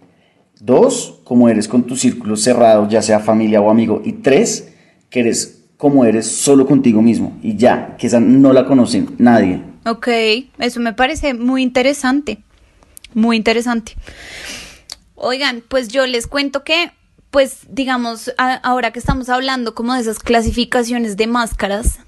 [0.59, 4.01] Dos, como eres con tu círculo cerrado, ya sea familia o amigo.
[4.03, 4.69] Y tres,
[5.09, 9.61] que eres como eres solo contigo mismo y ya, que esa no la conoce nadie.
[9.85, 10.07] Ok,
[10.57, 12.43] eso me parece muy interesante,
[13.13, 13.95] muy interesante.
[15.15, 16.91] Oigan, pues yo les cuento que,
[17.31, 21.99] pues digamos, ahora que estamos hablando como de esas clasificaciones de máscaras,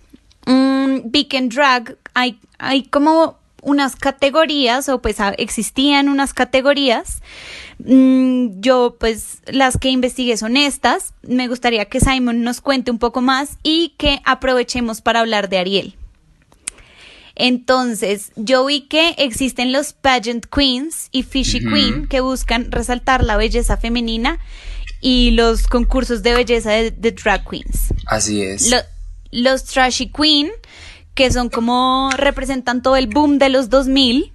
[0.45, 1.01] um,
[1.49, 7.21] Drag, hay, hay como unas categorías, o pues existían unas categorías
[7.79, 11.13] Mm, yo, pues, las que investigué son estas.
[11.21, 15.57] Me gustaría que Simon nos cuente un poco más y que aprovechemos para hablar de
[15.57, 15.95] Ariel.
[17.35, 23.37] Entonces, yo vi que existen los pageant queens y fishy queen que buscan resaltar la
[23.37, 24.39] belleza femenina
[24.99, 27.93] y los concursos de belleza de, drag queens.
[28.07, 28.75] Así es.
[29.31, 30.49] los trashy queen,
[31.13, 34.33] que son como representan todo el boom de los 2000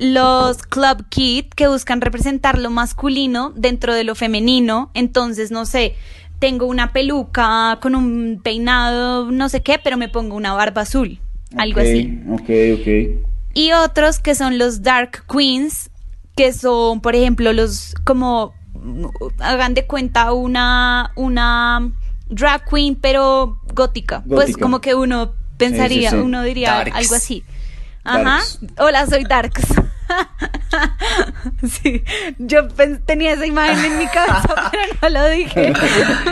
[0.00, 4.90] los Club Kid que buscan representar lo masculino dentro de lo femenino.
[4.94, 5.94] Entonces, no sé,
[6.38, 11.20] tengo una peluca con un peinado, no sé qué, pero me pongo una barba azul.
[11.56, 12.18] algo así.
[12.30, 12.48] Ok,
[12.80, 13.26] ok.
[13.52, 15.90] Y otros que son los Dark Queens,
[16.34, 18.54] que son, por ejemplo, los como
[19.40, 21.92] hagan de cuenta una una
[22.30, 27.44] drag queen pero gótica, pues como que uno pensaría, uno diría algo así.
[28.02, 28.40] Ajá.
[28.78, 29.62] Hola, soy Darks.
[31.82, 32.02] sí,
[32.38, 32.66] yo
[33.06, 35.72] tenía esa imagen en mi cabeza, pero no lo dije.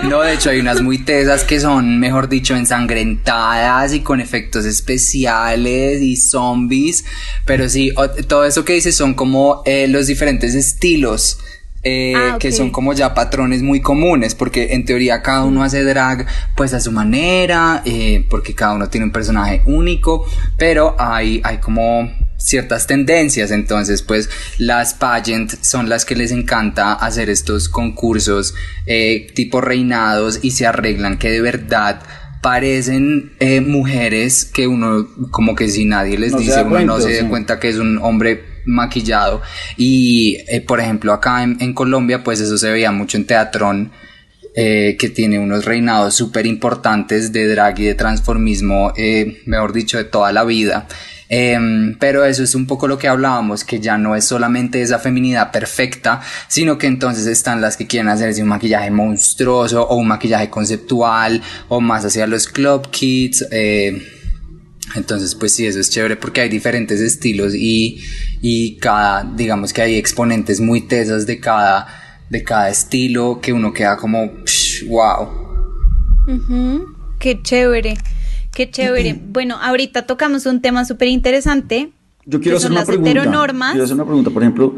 [0.04, 4.64] No, de hecho hay unas muy tesas que son, mejor dicho, ensangrentadas y con efectos
[4.64, 7.04] especiales y zombies,
[7.44, 7.92] pero sí,
[8.26, 11.38] todo eso que dices son como eh, los diferentes estilos
[11.84, 15.84] eh, ah, que son como ya patrones muy comunes, porque en teoría cada uno hace
[15.84, 21.40] drag pues a su manera, eh, porque cada uno tiene un personaje único, pero hay,
[21.44, 27.68] hay como ciertas tendencias, entonces pues las pageant son las que les encanta hacer estos
[27.68, 28.54] concursos
[28.86, 32.00] eh, tipo reinados y se arreglan que de verdad
[32.42, 33.32] parecen
[33.66, 37.68] mujeres que uno como que si nadie les dice uno no se da cuenta que
[37.68, 39.42] es un hombre maquillado.
[39.76, 43.90] Y, eh, por ejemplo, acá en, Colombia, pues eso se veía mucho en Teatrón,
[44.54, 49.98] eh, que tiene unos reinados súper importantes de drag y de transformismo, eh, mejor dicho,
[49.98, 50.86] de toda la vida.
[51.30, 54.98] Em, pero eso es un poco lo que hablábamos, que ya no es solamente esa
[54.98, 60.08] feminidad perfecta, sino que entonces están las que quieren hacerse un maquillaje monstruoso o un
[60.08, 63.46] maquillaje conceptual o más hacia los club kids.
[64.94, 68.00] Entonces, pues sí, eso es chévere porque hay diferentes estilos y,
[68.40, 71.86] y cada, digamos que hay exponentes muy tesas de cada,
[72.30, 74.30] de cada estilo que uno queda como,
[74.88, 75.28] wow.
[77.18, 77.96] Qué chévere,
[78.54, 79.20] qué chévere.
[79.28, 81.90] Bueno, ahorita tocamos un tema súper interesante.
[82.24, 83.10] Yo quiero hacer una pregunta.
[83.10, 84.76] Quiero hacer una pregunta, por ejemplo,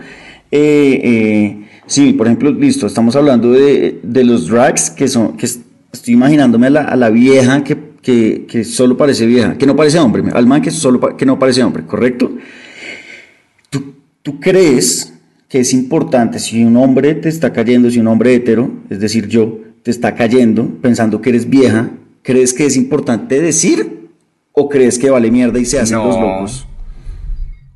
[0.51, 5.47] eh, eh, sí, por ejemplo, listo, estamos hablando de, de los drags que son, que
[5.47, 9.77] estoy imaginándome a la, a la vieja que que, que, solo parece vieja, que no
[9.77, 12.31] parece hombre, al man que, solo, que no parece hombre, ¿correcto?
[13.69, 15.13] ¿Tú, ¿Tú crees
[15.49, 19.29] que es importante si un hombre te está cayendo, si un hombre hetero, es decir,
[19.29, 21.91] yo, te está cayendo pensando que eres vieja,
[22.23, 24.09] ¿crees que es importante decir
[24.53, 26.67] o crees que vale mierda y se hacen los locos?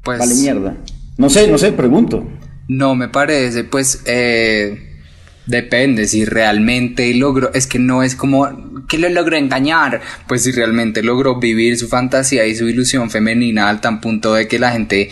[0.02, 0.18] Pues...
[0.18, 0.76] Vale mierda.
[1.16, 2.24] No sé, no sé, pregunto.
[2.68, 4.02] No me parece, pues...
[4.06, 4.93] Eh
[5.46, 10.52] Depende, si realmente logro, es que no es como que lo logro engañar, pues si
[10.52, 14.72] realmente logró vivir su fantasía y su ilusión femenina al tan punto de que la
[14.72, 15.10] gente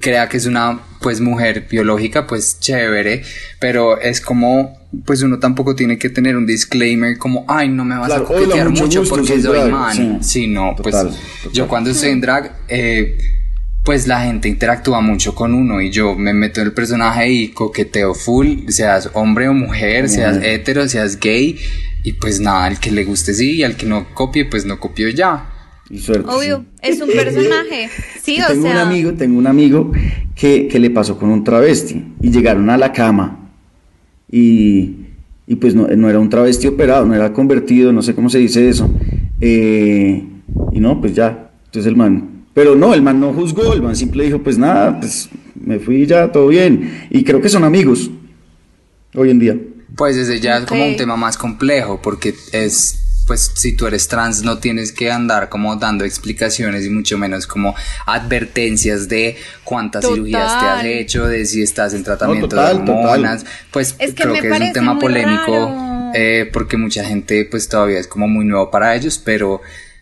[0.00, 3.22] crea que es una pues mujer biológica, pues chévere,
[3.60, 7.96] pero es como pues uno tampoco tiene que tener un disclaimer como, ay, no me
[7.96, 10.22] vas a coquetear mucho, porque soy man.
[10.22, 10.96] Sí, no, pues
[11.52, 13.16] yo cuando estoy en drag, eh,
[13.84, 17.48] pues la gente interactúa mucho con uno y yo me meto en el personaje y
[17.48, 21.58] coqueteo full, seas hombre o mujer, seas hetero, seas gay,
[22.04, 24.78] y pues nada, al que le guste sí y al que no copie, pues no
[24.78, 25.48] copió ya.
[25.90, 26.90] Y suerte, Obvio, sí.
[26.90, 27.88] es un personaje.
[28.22, 28.72] Sí, Yo o tengo sea.
[28.72, 29.90] un amigo, tengo un amigo
[30.36, 33.50] que, que le pasó con un travesti y llegaron a la cama
[34.30, 34.94] y,
[35.48, 38.38] y pues no, no era un travesti operado, no era convertido, no sé cómo se
[38.38, 38.88] dice eso.
[39.40, 40.24] Eh,
[40.70, 43.96] y no, pues ya, entonces el man, pero no, el man no juzgó, el man
[43.96, 47.06] simple dijo, pues nada, pues me fui ya, todo bien.
[47.10, 48.10] Y creo que son amigos
[49.14, 49.56] hoy en día.
[49.96, 54.08] Pues ese ya es como un tema más complejo porque es, pues si tú eres
[54.08, 57.74] trans no tienes que andar como dando explicaciones y mucho menos como
[58.06, 60.14] advertencias de cuántas Total.
[60.16, 63.04] cirugías te has hecho, de si estás en tratamiento total, de total.
[63.04, 63.46] hormonas.
[63.70, 67.98] Pues Es que creo que es un tema polémico eh, porque mucha gente pues todavía
[67.98, 69.60] es como muy nuevo para ellos, pero,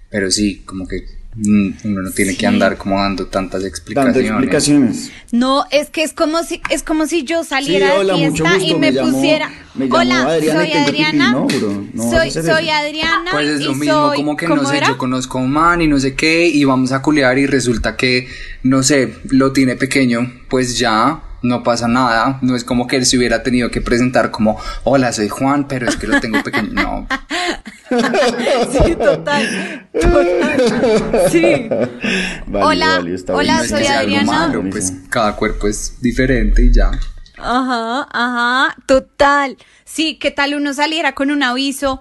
[0.08, 2.38] pero sí, como que uno no tiene Sí.
[2.38, 5.12] que andar como dando tantas Dando explicaciones.
[5.30, 8.54] No, es que es como si es como si yo saliera Sí, hola, de fiesta
[8.54, 11.02] gusto, y me, pusiera me Hola, Adriana soy tengo pipí".
[11.04, 11.32] Adriana.
[11.32, 12.68] No, bro, no vas a soy.
[12.70, 14.88] Adriana Pues es y lo mismo, soy- como que ¿cómo no sé, era?
[14.88, 17.96] yo conozco a un man y no sé qué, y vamos a culear y resulta
[17.96, 18.26] que,
[18.64, 23.06] no sé, lo tiene pequeño, pues ya, no pasa nada, no es como que él
[23.06, 26.72] se hubiera tenido que presentar como, hola, soy Juan, pero es que lo tengo pequeño,
[26.72, 27.06] no.
[27.90, 29.88] Sí, total.
[30.00, 31.28] Total.
[31.30, 31.68] Sí.
[32.46, 34.24] Vale, Hola, vale, está hola, soy Adriana.
[34.30, 36.90] malo, pues cada cuerpo es diferente y ya.
[37.36, 39.56] Ajá, ajá, total.
[39.84, 42.00] Sí, ¿qué tal uno saliera con un aviso?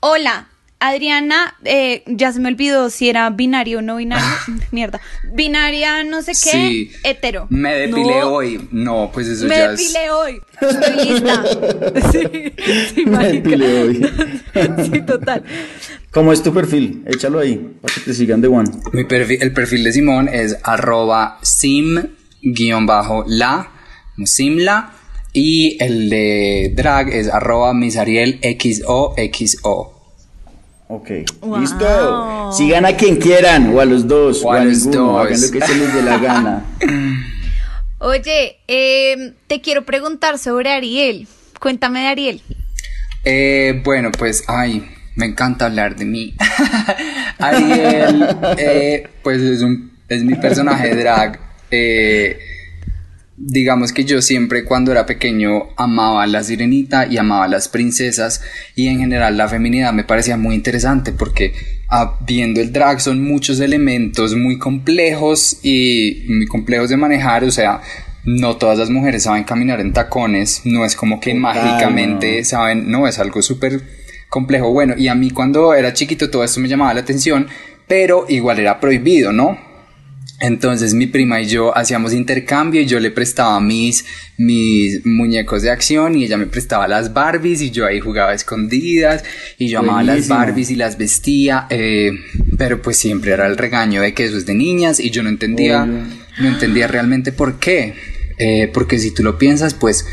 [0.00, 0.48] Hola,
[0.82, 4.24] Adriana, eh, ya se me olvidó si era binario o no binario.
[4.70, 4.98] Mierda.
[5.32, 6.90] Binaria, no sé qué, Sí.
[7.04, 7.46] hetero.
[7.50, 10.40] Me depilé No, hoy, no, pues eso Me ya depilé hoy.
[10.60, 11.44] Estoy lista.
[12.12, 12.52] Sí,
[12.94, 14.10] sí, Me depilé hoy.
[14.90, 15.44] Sí, total.
[16.10, 17.04] ¿Cómo es tu perfil?
[17.06, 18.68] Échalo ahí, para que te sigan de one.
[18.70, 18.92] es.
[18.94, 22.08] Mi perfil, el perfil de Simón es arroba sim-la,
[24.24, 24.92] simla,
[25.32, 29.99] y el de drag es arroba misarielxoxo.
[30.92, 31.08] Ok,
[31.42, 31.60] Wow.
[31.60, 32.52] listo.
[32.52, 35.12] Sigan a quien quieran, o a los dos, O a los ninguno.
[35.12, 35.26] dos.
[35.26, 36.64] Hagan lo que se les dé la gana.
[37.98, 41.28] Oye, eh, te quiero preguntar sobre Ariel.
[41.60, 42.42] Cuéntame de Ariel.
[43.24, 46.34] Eh, bueno, pues, ay, me encanta hablar de mí.
[47.38, 48.26] Ariel,
[48.58, 51.38] eh, pues es, un, es mi personaje drag.
[51.70, 52.38] Eh,
[53.42, 57.68] digamos que yo siempre cuando era pequeño amaba a la sirenita y amaba a las
[57.68, 58.42] princesas
[58.76, 61.54] y en general la feminidad me parecía muy interesante porque
[61.88, 67.50] ah, viendo el drag son muchos elementos muy complejos y muy complejos de manejar, o
[67.50, 67.80] sea,
[68.24, 73.08] no todas las mujeres saben caminar en tacones, no es como que mágicamente saben, no,
[73.08, 73.80] es algo súper
[74.28, 74.70] complejo.
[74.70, 77.48] Bueno, y a mí cuando era chiquito todo esto me llamaba la atención,
[77.88, 79.69] pero igual era prohibido, ¿no?
[80.40, 84.06] Entonces mi prima y yo hacíamos intercambio y yo le prestaba mis,
[84.38, 88.34] mis muñecos de acción y ella me prestaba las Barbies y yo ahí jugaba a
[88.34, 89.22] escondidas
[89.58, 90.28] y yo amaba las.
[90.28, 92.12] Barbies y las vestía, eh,
[92.56, 95.28] pero pues siempre era el regaño de que eso es de niñas y yo no
[95.28, 97.94] entendía, no entendía realmente por qué,
[98.42, 100.06] Eh, porque si tú lo piensas pues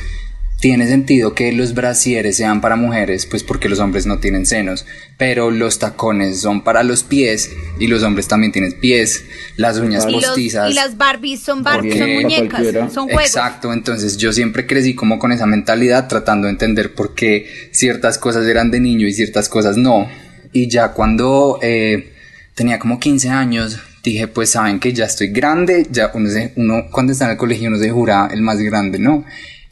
[0.59, 4.87] tiene sentido que los brasieres sean para mujeres, pues porque los hombres no tienen senos,
[5.17, 9.23] pero los tacones son para los pies y los hombres también tienen pies,
[9.55, 10.71] las uñas Y, los- postizas.
[10.71, 13.23] y las Barbies son Barbies, son muñecas, son juegos.
[13.25, 18.17] Exacto, entonces yo siempre crecí como con esa mentalidad tratando de entender por qué ciertas
[18.17, 20.09] cosas eran de niño y ciertas cosas no.
[20.53, 22.13] Y ya cuando eh,
[22.55, 26.85] tenía como 15 años dije, pues saben que ya estoy grande, ya uno, se- uno
[26.91, 29.23] cuando está en el colegio uno se jura el más grande, ¿no?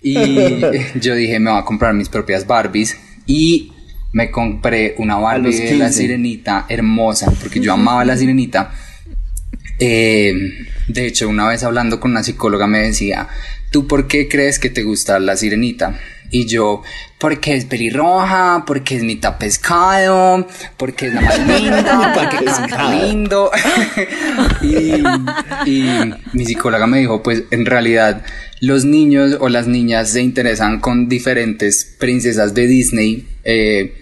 [0.06, 0.14] Y
[1.00, 3.74] yo dije, me voy a comprar mis propias Barbies y
[4.14, 5.94] me compré una Barbie de la 15.
[5.94, 8.72] sirenita hermosa, porque yo amaba a la sirenita.
[9.80, 10.34] Eh,
[10.88, 13.28] de hecho, una vez hablando con una psicóloga me decía,
[13.72, 16.00] ¿tú por qué crees que te gusta la sirenita?
[16.30, 16.82] Y yo,
[17.20, 22.86] porque es pelirroja, porque es mitad pescado, porque es la más linda, porque es súper
[23.02, 23.52] lindo.
[24.62, 25.04] y,
[25.70, 28.24] y mi psicóloga me dijo, pues en realidad
[28.62, 33.94] los niños o las niñas se interesan con diferentes princesas de Disney eh,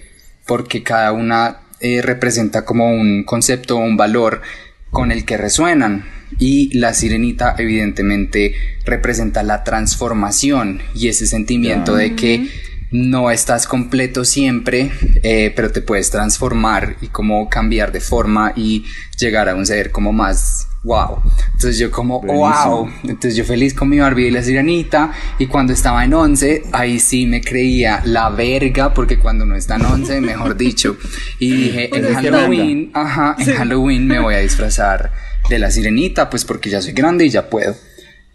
[0.45, 4.41] porque cada una eh, representa como un concepto o un valor
[4.89, 6.05] con el que resuenan.
[6.39, 12.47] Y la sirenita evidentemente representa la transformación y ese sentimiento de que
[12.89, 18.85] no estás completo siempre, eh, pero te puedes transformar y como cambiar de forma y
[19.19, 21.21] llegar a un ser como más wow.
[21.53, 22.89] Entonces yo como wow.
[23.03, 26.99] Entonces yo feliz con mi Barbie y la sirenita y cuando estaba en 11 ahí
[26.99, 30.97] sí me creía la verga porque cuando no está en 11 mejor dicho
[31.39, 35.11] y dije en Halloween, ajá, en Halloween me voy a disfrazar
[35.49, 37.75] de la sirenita pues porque ya soy grande y ya puedo.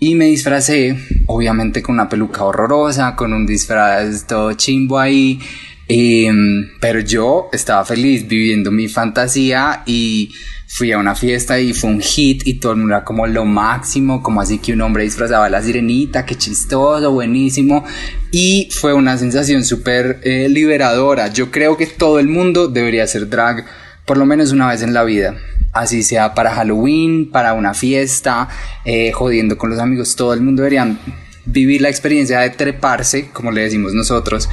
[0.01, 0.97] Y me disfracé,
[1.27, 5.41] obviamente con una peluca horrorosa, con un disfraz todo chimbo ahí,
[5.91, 10.31] Em, pero yo estaba feliz viviendo mi fantasía y
[10.69, 14.41] fui a una fiesta y fue un hit y todo era como lo máximo, como
[14.41, 17.85] así que un hombre disfrazaba la sirenita, qué chistoso, buenísimo.
[18.31, 21.29] Y fue una sensación súper eh, liberadora.
[21.29, 23.65] Yo creo que todo el mundo debería hacer drag
[24.05, 25.37] por lo menos una vez en la vida.
[25.73, 28.49] Así sea para Halloween, para una fiesta,
[28.85, 30.99] eh, jodiendo con los amigos, todo el mundo debería
[31.45, 34.49] vivir la experiencia de treparse, como le decimos nosotros,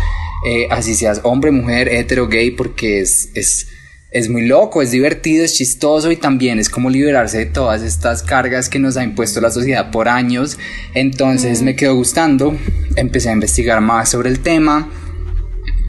[0.48, 3.68] eh, así seas hombre, mujer, hetero, gay, porque es,
[4.16, 8.24] es muy loco, es divertido, es chistoso y también es como liberarse de todas estas
[8.24, 10.58] cargas que nos ha impuesto la sociedad por años.
[10.94, 12.58] Entonces me quedó gustando,
[12.96, 14.90] empecé a investigar más sobre el tema.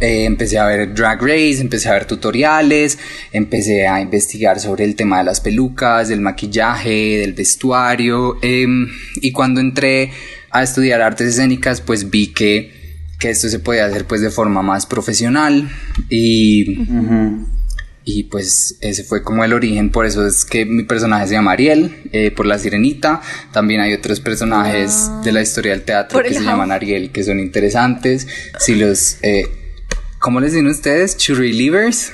[0.00, 2.98] Eh, empecé a ver Drag Race, empecé a ver tutoriales,
[3.30, 8.38] empecé a investigar sobre el tema de las pelucas, del maquillaje, del vestuario.
[8.42, 8.88] Em,
[9.22, 10.10] y cuando entré
[10.50, 12.72] a estudiar artes escénicas, pues vi que,
[13.20, 15.70] que esto se podía hacer pues de forma más profesional
[16.10, 16.80] y,
[18.06, 21.52] y pues ese fue como el origen, por eso es que mi personaje se llama
[21.52, 23.20] Ariel, eh, por la sirenita,
[23.52, 25.20] también hay otros personajes ah.
[25.22, 28.26] de la historia del teatro que se llaman Ariel, que son interesantes,
[28.58, 29.44] si los, eh,
[30.18, 31.18] ¿cómo les dicen ustedes?
[31.18, 32.12] Churrilivers.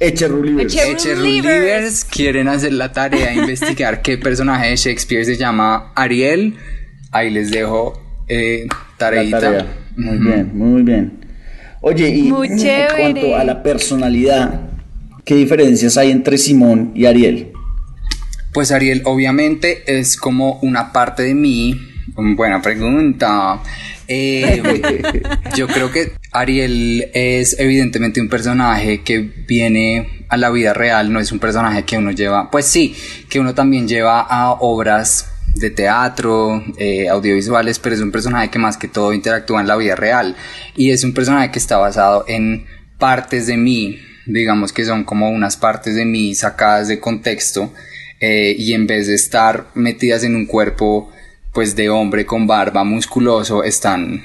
[0.00, 0.74] Echerulivers.
[0.74, 6.56] Echerulivers quieren hacer la tarea de investigar qué personaje de Shakespeare se llama Ariel
[7.10, 8.66] ahí les dejo eh,
[8.96, 9.66] tareita.
[9.96, 11.12] Muy bien, muy bien.
[11.80, 14.67] Oye, y en cuanto a la personalidad,
[15.28, 17.52] ¿qué diferencias hay entre Simón y Ariel?
[18.54, 21.78] Pues Ariel obviamente es como una parte de mí.
[22.16, 23.60] Buena pregunta.
[24.08, 24.62] Eh,
[25.54, 31.20] yo creo que Ariel es evidentemente un personaje que viene a la vida real, no
[31.20, 32.96] es un personaje que uno lleva, pues sí,
[33.28, 38.58] que uno también lleva a obras de teatro, eh, audiovisuales, pero es un personaje que
[38.58, 40.36] más que todo interactúa en la vida real
[40.74, 42.64] y es un personaje que está basado en
[42.98, 43.98] partes de mí,
[44.28, 47.72] digamos que son como unas partes de mí sacadas de contexto
[48.20, 51.10] eh, y en vez de estar metidas en un cuerpo
[51.52, 54.22] pues de hombre con barba musculoso están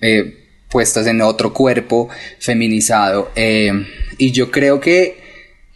[0.00, 2.08] eh, puestas en otro cuerpo
[2.40, 5.18] feminizado y yo creo que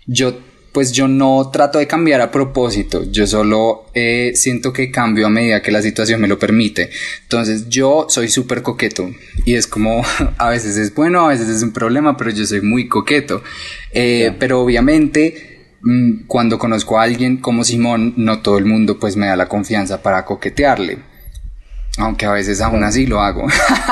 [0.06, 5.26] yo pues yo no trato de cambiar a propósito, yo solo eh, siento que cambio
[5.26, 6.90] a medida que la situación me lo permite.
[7.22, 9.10] Entonces yo soy súper coqueto
[9.44, 10.04] y es como
[10.38, 13.42] a veces es bueno, a veces es un problema, pero yo soy muy coqueto.
[13.92, 19.16] Eh, pero obviamente mm, cuando conozco a alguien como Simón, no todo el mundo pues
[19.16, 21.09] me da la confianza para coquetearle.
[21.99, 23.47] Aunque a veces aún así lo hago.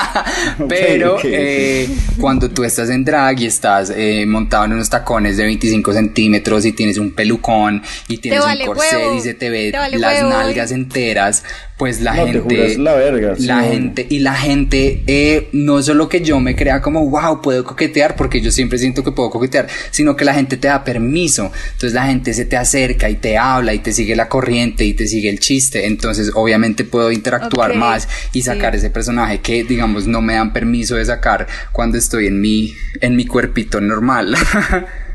[0.69, 1.89] Pero eh,
[2.21, 6.65] cuando tú estás en drag y estás eh, montado en unos tacones de 25 centímetros
[6.65, 11.43] y tienes un pelucón y tienes un corset y se te ve las nalgas enteras,
[11.79, 16.41] pues la gente, la, verga, la gente y la gente, eh, no solo que yo
[16.41, 20.25] me crea como, wow, puedo coquetear, porque yo siempre siento que puedo coquetear, sino que
[20.25, 23.79] la gente te da permiso, entonces la gente se te acerca y te habla y
[23.79, 28.43] te sigue la corriente y te sigue el chiste, entonces obviamente puedo interactuar más y
[28.43, 32.75] sacar ese personaje que digamos no me dan permiso de sacar cuando estoy en mi,
[33.01, 34.35] en mi cuerpito normal.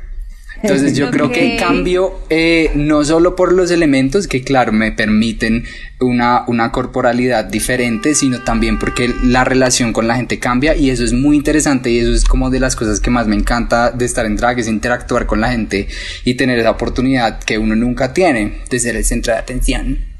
[0.63, 5.65] Entonces yo creo que cambio eh, no solo por los elementos que claro me permiten
[5.99, 11.03] una, una corporalidad diferente, sino también porque la relación con la gente cambia y eso
[11.03, 14.05] es muy interesante y eso es como de las cosas que más me encanta de
[14.05, 15.87] estar en drag, es interactuar con la gente
[16.23, 20.13] y tener esa oportunidad que uno nunca tiene de ser el centro de atención.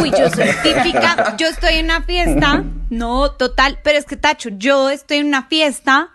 [0.00, 4.48] Uy, yo soy típica, yo estoy en una fiesta, no, total, pero es que Tacho,
[4.56, 6.10] yo estoy en una fiesta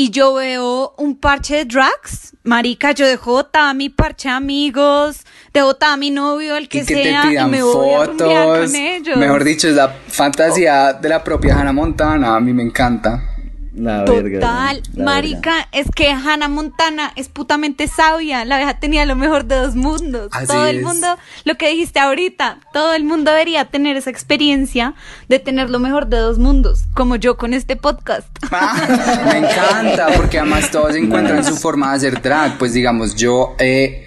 [0.00, 5.26] y yo veo un parche de drags, marica, yo dejo botada mi parche de amigos,
[5.52, 9.18] dejo botada a mi novio, el que, sea, y me voy a con ellos.
[9.18, 13.39] Mejor dicho, es la fantasía de la propia Hannah Montana, a mí me encanta.
[13.74, 19.44] La Total, marica, es que Hannah Montana es putamente sabia, la vieja tenía lo mejor
[19.44, 20.30] de dos mundos.
[20.48, 21.06] todo el mundo,
[21.44, 24.94] lo que dijiste ahorita, todo el mundo debería tener esa experiencia
[25.28, 28.26] de tener lo mejor de dos mundos, como yo con este podcast.
[28.50, 34.04] me encanta, porque además todos encuentran su forma de hacer drag, pues digamos, yo eh,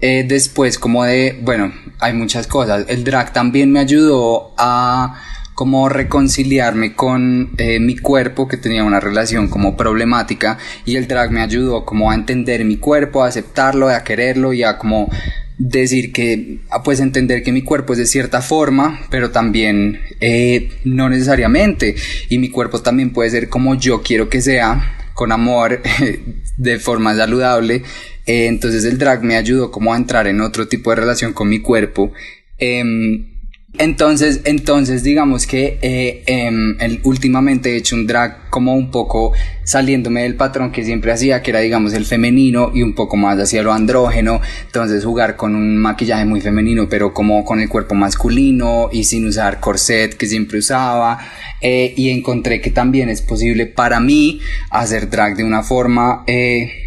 [0.00, 5.14] eh, después como de, bueno, hay muchas cosas, el drag también me ayudó a
[5.58, 11.32] como reconciliarme con eh, mi cuerpo que tenía una relación como problemática y el drag
[11.32, 15.10] me ayudó como a entender mi cuerpo, a aceptarlo, a quererlo y a como
[15.58, 21.08] decir que, pues entender que mi cuerpo es de cierta forma, pero también eh, no
[21.08, 21.96] necesariamente
[22.28, 25.82] y mi cuerpo también puede ser como yo quiero que sea, con amor,
[26.56, 27.82] de forma saludable.
[28.26, 31.48] Eh, entonces el drag me ayudó como a entrar en otro tipo de relación con
[31.48, 32.12] mi cuerpo.
[32.58, 33.37] Em,
[33.74, 40.22] Entonces, entonces digamos que eh, em, últimamente he hecho un drag como un poco saliéndome
[40.22, 43.62] del patrón que siempre hacía, que era digamos el femenino y un poco más hacia
[43.62, 44.40] lo andrógeno.
[44.64, 49.26] Entonces jugar con un maquillaje muy femenino, pero como con el cuerpo masculino y sin
[49.26, 51.18] usar corset que siempre usaba.
[51.60, 54.40] Eh, y encontré que también es posible para mí
[54.70, 56.24] hacer drag de una forma...
[56.26, 56.84] Eh,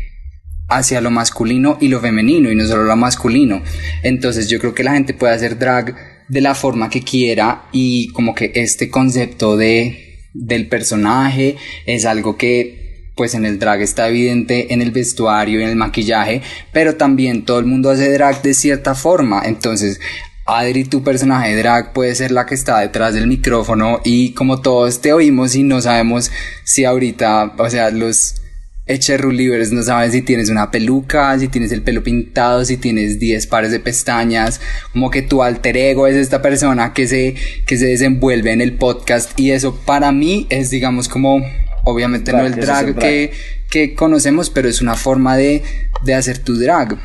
[0.74, 3.62] hacia lo masculino y lo femenino y no solo lo masculino.
[4.04, 8.08] Entonces yo creo que la gente puede hacer drag de la forma que quiera y
[8.14, 14.08] como que este concepto de del personaje es algo que pues en el drag está
[14.08, 18.42] evidente en el vestuario y en el maquillaje, pero también todo el mundo hace drag
[18.42, 20.00] de cierta forma, entonces
[20.46, 24.62] Adri, tu personaje de drag puede ser la que está detrás del micrófono y como
[24.62, 26.32] todos te oímos y no sabemos
[26.64, 28.41] si ahorita, o sea, los
[28.88, 33.48] Livers no sabes si tienes una peluca, si tienes el pelo pintado, si tienes 10
[33.48, 34.60] pares de pestañas,
[34.92, 38.74] como que tu alter ego es esta persona que se, que se desenvuelve en el
[38.74, 41.42] podcast y eso para mí es digamos como,
[41.84, 43.32] obviamente no el drag, Que,
[43.70, 45.64] que conocemos, pero es una forma de,
[46.04, 46.98] de hacer tu drag.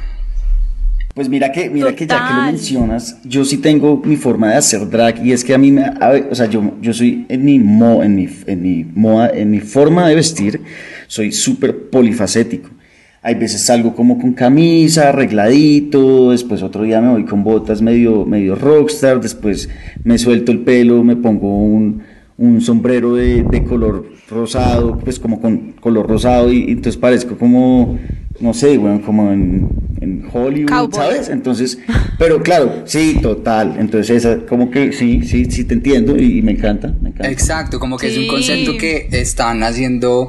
[1.16, 4.56] Pues mira que, mira que ya que lo mencionas, yo sí tengo mi forma de
[4.56, 5.82] hacer drag y es que a mí me,
[6.30, 9.60] o sea, yo, yo soy en mi, mo, en mi, en mi moda, en mi
[9.60, 10.60] forma de vestir,
[11.06, 12.68] soy súper polifacético.
[13.22, 18.26] Hay veces salgo como con camisa, arregladito, después otro día me voy con botas medio,
[18.26, 19.70] medio rockstar, después
[20.04, 22.02] me suelto el pelo, me pongo un,
[22.36, 27.98] un sombrero de, de, color rosado, pues como con color rosado y, entonces parezco como,
[28.40, 29.68] no sé, bueno, como en,
[30.00, 31.28] en Hollywood, ¿sabes?
[31.28, 31.78] Entonces,
[32.18, 36.52] pero claro, sí, total, entonces esa, como que sí, sí, sí te entiendo y, me
[36.52, 37.30] encanta, me encanta.
[37.30, 40.28] Exacto, como que es un concepto que están haciendo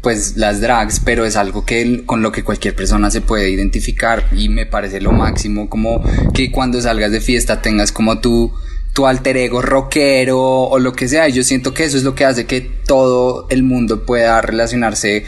[0.00, 4.26] pues las drags, pero es algo que con lo que cualquier persona se puede identificar
[4.36, 6.02] y me parece lo máximo como
[6.34, 8.52] que cuando salgas de fiesta tengas como tu
[8.94, 11.28] tu alter ego rockero o lo que sea.
[11.28, 15.24] Y yo siento que eso es lo que hace que todo el mundo pueda relacionarse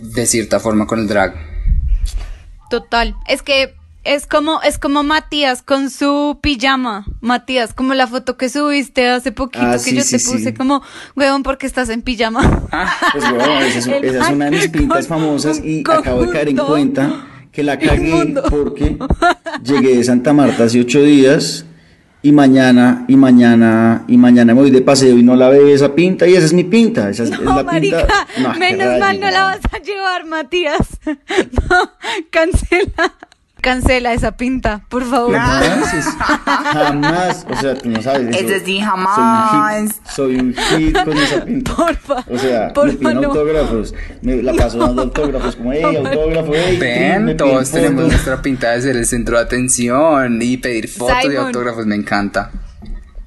[0.00, 1.34] de cierta forma con el drag.
[2.70, 3.14] Total.
[3.28, 7.06] Es que es como, es como Matías con su pijama.
[7.20, 10.82] Matías, como la foto que subiste hace poquito ah, que yo te puse como,
[11.14, 12.62] huevón, porque estás en pijama.
[13.12, 17.26] Pues huevón, esa, es, una de mis pintas famosas y acabo de caer en cuenta
[17.52, 18.96] que la cagué porque
[19.62, 21.66] llegué de Santa Marta hace ocho días
[22.24, 25.92] y mañana, y mañana, y mañana me voy de paseo y no la ve esa
[25.94, 27.10] pinta y esa es mi pinta.
[27.10, 28.06] Esa es, la marica,
[28.58, 30.88] menos mal no la vas a llevar, Matías.
[31.68, 31.90] No,
[32.30, 33.14] cancela.
[33.62, 35.36] Cancela esa pinta, por favor.
[35.36, 35.94] Jamás,
[37.48, 38.36] o sea, tú no sabes.
[38.36, 40.00] Eso, sí, jamás.
[40.12, 41.76] Soy un, hit, con esa pinta.
[41.76, 42.24] Porfa.
[42.28, 43.94] O sea, me piden autógrafos.
[44.20, 46.76] Me la paso dando autógrafos, como, hey, autógrafo, hey.
[46.76, 51.36] Ven, todos tenemos nuestra pinta de ser el centro de atención y pedir fotos y
[51.36, 52.50] autógrafos, me encanta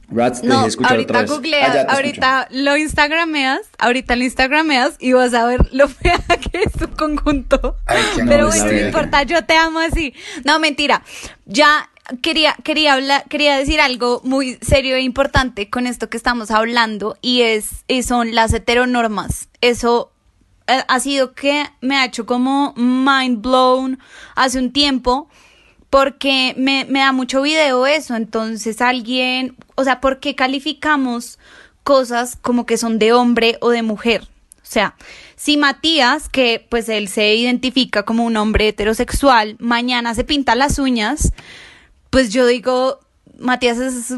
[0.09, 5.87] no, ahorita googleas, ah, ahorita lo instagrameas, ahorita lo instagrameas y vas a ver lo
[5.89, 6.19] fea
[6.51, 7.77] que es tu conjunto.
[8.27, 10.13] Pero bueno, no importa, yo te amo así.
[10.43, 11.03] No, mentira.
[11.45, 11.89] Ya
[12.21, 17.17] quería, quería hablar, quería decir algo muy serio e importante con esto que estamos hablando
[17.21, 19.49] y es, y son las heteronormas.
[19.61, 20.11] Eso
[20.67, 23.99] eh, ha sido que me ha hecho como mind blown
[24.35, 25.29] hace un tiempo
[25.95, 31.39] porque me, me da mucho video eso, entonces alguien, o sea, ¿por qué calificamos
[31.85, 34.23] cosas como que son de hombre o de mujer?
[34.57, 34.95] O sea,
[35.37, 40.79] si Matías, que pues él se identifica como un hombre heterosexual, mañana se pinta las
[40.79, 41.31] uñas,
[42.09, 42.99] pues yo digo,
[43.39, 44.11] Matías es,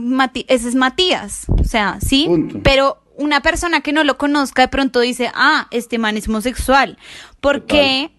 [0.47, 1.45] ese es Matías.
[1.59, 2.27] O sea, sí,
[2.63, 6.97] pero una persona que no lo conozca de pronto dice, ah, este man es homosexual.
[7.39, 8.05] ¿Por qué?
[8.05, 8.16] Eh,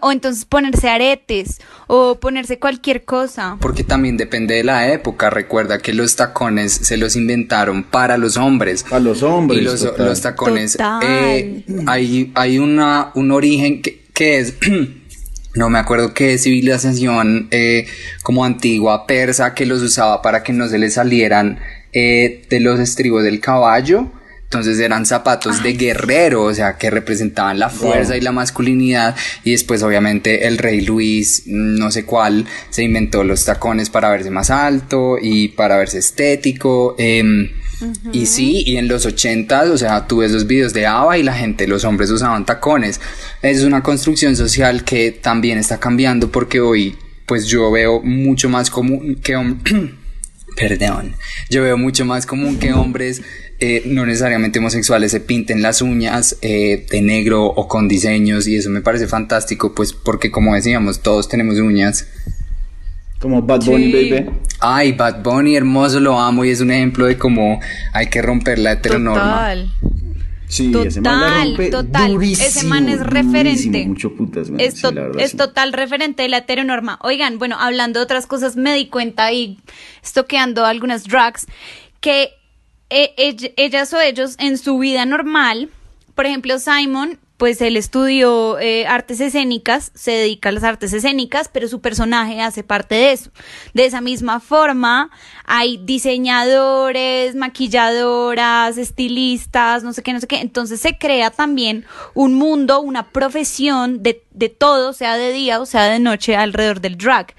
[0.00, 3.56] o entonces ponerse aretes o ponerse cualquier cosa.
[3.60, 5.30] Porque también depende de la época.
[5.30, 8.84] Recuerda que los tacones se los inventaron para los hombres.
[8.84, 9.60] Para los hombres.
[9.60, 10.78] Y los, tacones.
[11.02, 14.54] Eh, hay, hay una, un origen que, es.
[15.54, 17.86] no me acuerdo qué civilización eh,
[18.22, 21.58] como antigua persa que los usaba para que no se les salieran
[21.92, 24.10] de los estribos del caballo
[24.46, 29.16] entonces eran zapatos de guerrero, o sea, que representaban la fuerza y la masculinidad.
[29.42, 34.30] Y después, obviamente, el rey Luis, no sé cuál, se inventó los tacones para verse
[34.30, 36.94] más alto y para verse estético.
[36.96, 37.50] Em,
[38.12, 41.22] y sí, y en los ochentas, o sea, tú ves los videos de ABBA y
[41.24, 43.00] la gente, los hombres usaban tacones.
[43.42, 48.70] Es una construcción social que también está cambiando porque hoy, pues yo veo mucho más
[48.70, 49.34] común que
[50.56, 51.14] Perdón,
[51.50, 53.22] yo veo mucho más común que hombres
[53.58, 58.56] eh, no necesariamente homosexuales se pinten las uñas eh, de negro o con diseños y
[58.56, 62.06] eso me parece fantástico pues porque como decíamos todos tenemos uñas
[63.18, 64.10] Como Bad Bunny, Sí.
[64.10, 64.30] baby.
[64.60, 67.60] Ay, Bad Bunny, hermoso, lo amo y es un ejemplo de cómo
[67.94, 69.22] hay que romper la heteronorma.
[69.32, 69.72] Total.
[70.48, 72.12] Sí, ese man la Total, rompe total.
[72.12, 73.86] durísimo, Ese man es referente.
[73.86, 74.60] Mucho putas, man.
[74.60, 76.98] Es, to- es total referente de la heteronorma.
[77.02, 79.58] Oigan, bueno, hablando de otras cosas, me di cuenta y
[80.02, 81.46] estoqueando algunas drugs
[82.00, 82.30] que
[82.90, 85.70] eh, ell- ellas o ellos en su vida normal,
[86.14, 91.50] por ejemplo, Simon, pues él estudió eh, artes escénicas, se dedica a las artes escénicas,
[91.52, 93.30] pero su personaje hace parte de eso.
[93.74, 95.10] De esa misma forma,
[95.44, 100.40] hay diseñadores, maquilladoras, estilistas, no sé qué, no sé qué.
[100.40, 101.84] Entonces se crea también
[102.14, 106.80] un mundo, una profesión de, de todo, sea de día o sea de noche, alrededor
[106.80, 107.34] del drag.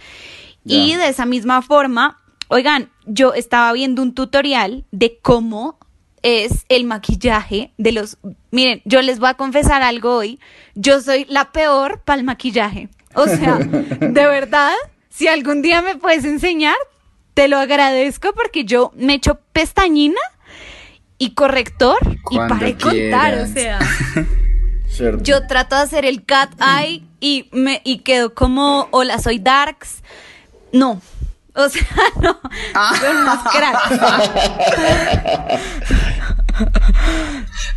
[0.63, 2.19] Y de esa misma forma,
[2.49, 5.79] oigan, yo estaba viendo un tutorial de cómo
[6.23, 8.17] es el maquillaje de los...
[8.51, 10.39] Miren, yo les voy a confesar algo hoy.
[10.75, 12.89] Yo soy la peor para el maquillaje.
[13.15, 13.55] O sea,
[13.99, 14.73] de verdad,
[15.09, 16.75] si algún día me puedes enseñar,
[17.33, 20.19] te lo agradezco porque yo me echo pestañina
[21.17, 21.97] y corrector
[22.31, 23.79] y para de contar, o sea...
[25.21, 30.01] Yo trato de hacer el cat eye y me y quedo como hola soy darks.
[30.71, 31.01] No.
[31.57, 31.81] O sea,
[32.21, 32.39] no.
[32.99, 33.99] Son más cracks.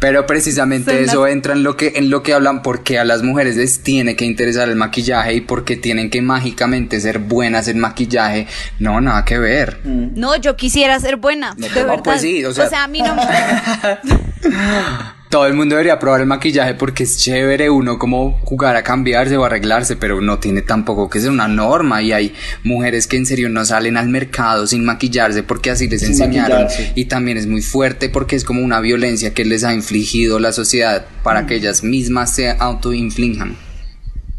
[0.00, 3.04] Pero precisamente Son eso las- entra en lo que en lo que hablan porque a
[3.04, 7.68] las mujeres les tiene que interesar el maquillaje y porque tienen que mágicamente ser buenas
[7.68, 8.46] en maquillaje.
[8.78, 9.80] No, nada que ver.
[9.84, 11.54] No, yo quisiera ser buena.
[11.58, 12.18] No, de pues verdad.
[12.18, 13.14] sí, o sea- a mí no.
[15.30, 19.36] Todo el mundo debería probar el maquillaje porque es chévere uno como jugar a cambiarse
[19.36, 23.26] o arreglarse, pero no tiene tampoco que ser una norma y hay mujeres que en
[23.26, 26.92] serio no salen al mercado sin maquillarse porque así les Sin enseñaron maquillarse.
[26.96, 30.52] y también es muy fuerte porque es como una violencia que les ha infligido la
[30.52, 33.56] sociedad para que ellas mismas se autoinflijan.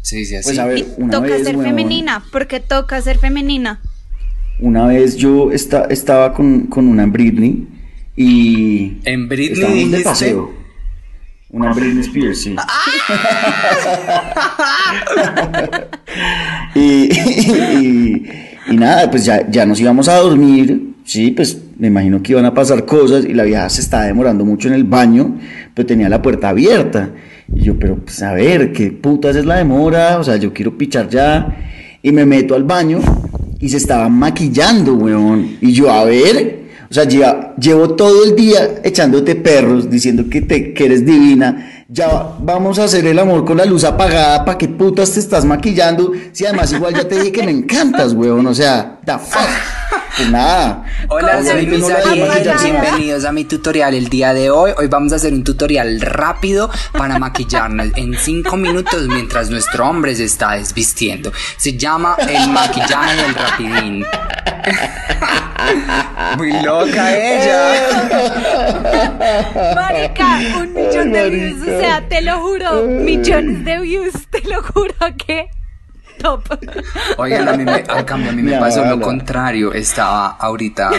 [0.02, 0.48] Se dice así.
[0.48, 3.80] Pues a ver, Y una toca vez, ser weón, femenina, porque toca ser femenina.
[4.60, 7.66] Una vez yo esta- estaba con, con una Britney
[8.14, 8.98] y...
[9.04, 10.61] En Britney estábamos de paseo.
[11.52, 12.56] Una Britney Spears, sí.
[16.74, 17.12] y,
[18.70, 22.44] y- nada, pues ya, ya nos íbamos a dormir, sí, pues me imagino que iban
[22.46, 25.36] a pasar cosas y la vieja se estaba demorando mucho en el baño,
[25.74, 27.10] pero tenía la puerta abierta.
[27.54, 30.18] Y yo, pero pues a ver, ¿qué putas es la demora?
[30.18, 31.46] O sea, yo quiero pichar ya.
[32.02, 33.00] Y me meto al baño
[33.60, 35.58] y se estaba maquillando, weón.
[35.60, 36.61] Y yo, a ver,
[36.92, 41.86] o sea, llevo todo el día echándote perros, diciendo que, te, que eres divina.
[41.88, 44.44] Ya vamos a hacer el amor con la luz apagada.
[44.44, 46.12] ¿Para qué putas te estás maquillando?
[46.32, 48.46] Si además igual ya te dije que me encantas, weón.
[48.46, 50.01] O sea, the fuck.
[50.16, 50.84] Pues nada.
[51.08, 52.70] Hola, soy maquillarse.
[52.70, 54.72] bienvenidos a mi tutorial el día de hoy.
[54.76, 60.14] Hoy vamos a hacer un tutorial rápido para maquillarnos en 5 minutos mientras nuestro hombre
[60.14, 61.32] se está desvistiendo.
[61.56, 64.04] Se llama el maquillaje del rapidín.
[66.36, 68.32] Muy loca ella.
[69.74, 71.62] Marica, un millón de views.
[71.62, 74.12] O sea, te lo juro, millones de views.
[74.30, 74.94] Te lo juro
[75.26, 75.48] que.
[76.22, 76.44] Top.
[77.18, 79.04] Oigan, a mí me, a cambio, a mí me Mi pasó lo abuela.
[79.04, 79.72] contrario.
[79.72, 80.90] Estaba ahorita,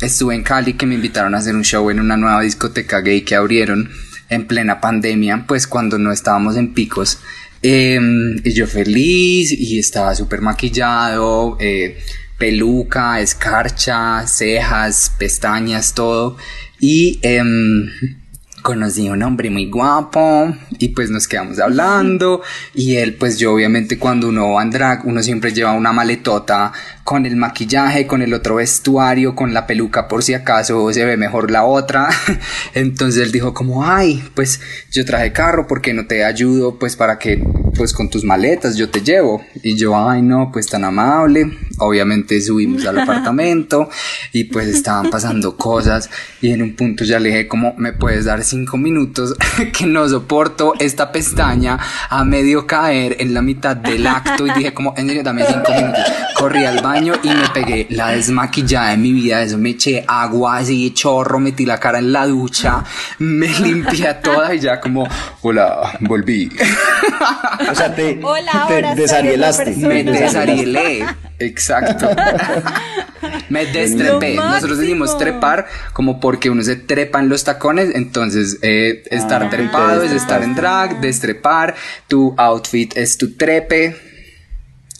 [0.00, 3.22] estuve en Cali que me invitaron a hacer un show en una nueva discoteca gay
[3.22, 3.90] que abrieron
[4.28, 7.18] en plena pandemia, pues cuando no estábamos en picos.
[7.62, 8.00] Eh,
[8.44, 11.98] y yo feliz y estaba súper maquillado, eh,
[12.38, 16.36] peluca, escarcha, cejas, pestañas, todo.
[16.80, 17.88] Y em,
[18.62, 22.42] conocí a un hombre muy guapo y pues nos quedamos hablando.
[22.74, 26.72] Y él pues yo obviamente cuando uno va en drag uno siempre lleva una maletota
[27.04, 31.16] con el maquillaje, con el otro vestuario, con la peluca por si acaso se ve
[31.16, 32.08] mejor la otra.
[32.74, 36.78] Entonces él dijo como, ay, pues yo traje carro, ¿por qué no te ayudo?
[36.78, 37.42] Pues para que,
[37.76, 39.44] pues con tus maletas yo te llevo.
[39.62, 41.50] Y yo, ay, no, pues tan amable.
[41.78, 43.88] Obviamente subimos al apartamento
[44.32, 46.08] y pues estaban pasando cosas
[46.40, 49.34] y en un punto ya le dije como, ¿me puedes dar cinco minutos?
[49.76, 51.78] que no soporto esta pestaña
[52.08, 55.72] a medio caer en la mitad del acto y dije como, en serio, dame cinco
[55.72, 56.04] minutos.
[56.36, 60.58] Corrí al baño y me pegué la desmaquillada de mi vida, eso me eché agua
[60.58, 62.84] así, chorro, metí la cara en la ducha,
[63.18, 65.06] me limpié toda y ya como,
[65.42, 66.50] hola, volví.
[67.70, 69.74] O sea, te, Hola, te desarielaste.
[69.76, 71.04] Me desarielé,
[71.38, 72.08] exacto.
[73.48, 74.34] Me destrepé.
[74.36, 79.50] Nosotros decimos trepar como porque uno se trepa en los tacones, entonces eh, estar Ah,
[79.50, 81.74] trepado es estar en drag, destrepar,
[82.08, 83.96] tu outfit es tu trepe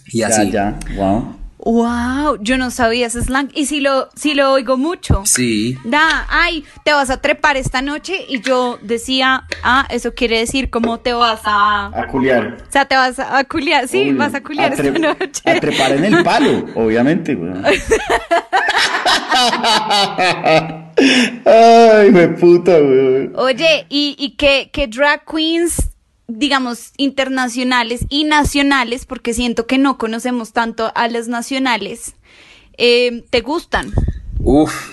[0.07, 0.51] y Ya, así.
[0.51, 1.35] ya, wow.
[1.65, 3.49] Wow, yo no sabía ese slang.
[3.53, 5.21] Y si lo, si lo oigo mucho.
[5.25, 5.77] Sí.
[5.85, 8.25] Da, ay, te vas a trepar esta noche.
[8.27, 11.85] Y yo decía, ah, eso quiere decir como te vas a.
[11.97, 12.57] A culiar.
[12.67, 13.87] O sea, te vas a, a culiar.
[13.87, 14.17] Sí, Obvio.
[14.17, 15.41] vas a culiar A esta noche.
[15.49, 17.63] A trepar en el palo, obviamente, weón.
[21.45, 23.33] Ay, me puta, weón.
[23.35, 25.89] Oye, ¿y, y qué, qué drag queens,
[26.27, 32.15] digamos, internacionales y nacionales, porque siento que no conocemos tanto a las nacionales,
[32.77, 33.93] eh, te gustan?
[34.39, 34.91] Uf,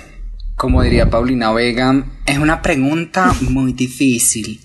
[0.57, 4.61] como diría Paulina Vega, es una pregunta muy difícil.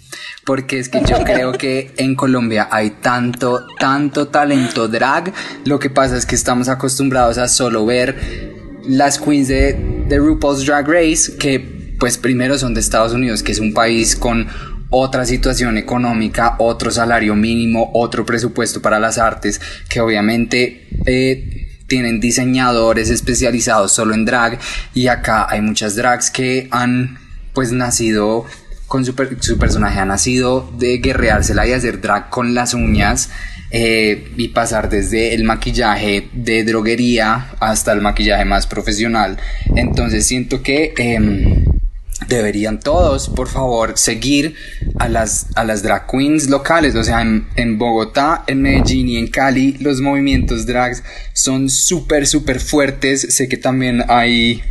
[0.45, 5.34] Porque es que yo creo que en Colombia hay tanto, tanto talento drag.
[5.66, 8.53] Lo que pasa es que estamos acostumbrados a solo ver
[8.88, 13.53] las queens de, de RuPaul's Drag Race, que pues primero son de Estados Unidos, que
[13.53, 14.47] es un país con
[14.98, 22.22] otra situación económica, otro salario mínimo, otro presupuesto para las artes, que obviamente eh, tienen
[22.22, 24.58] diseñadores especializados solo en drag
[24.93, 27.18] y acá hay muchas drags que han
[27.54, 28.46] pues nacido
[28.88, 33.30] con su, per- su personaje ha nacido de guerreársela y hacer drag con las uñas
[33.72, 39.38] eh, y pasar desde el maquillaje de droguería hasta el maquillaje más profesional.
[39.76, 41.66] Entonces siento que em,
[42.28, 44.55] deberían todos, por favor, seguir
[44.97, 46.95] a las, a las drag queens locales.
[46.95, 51.03] O sea, en, Bogotá, en Medellín y en Cali, los movimientos drags
[51.34, 53.22] son súper, súper fuertes.
[53.30, 54.61] Sé que también hay,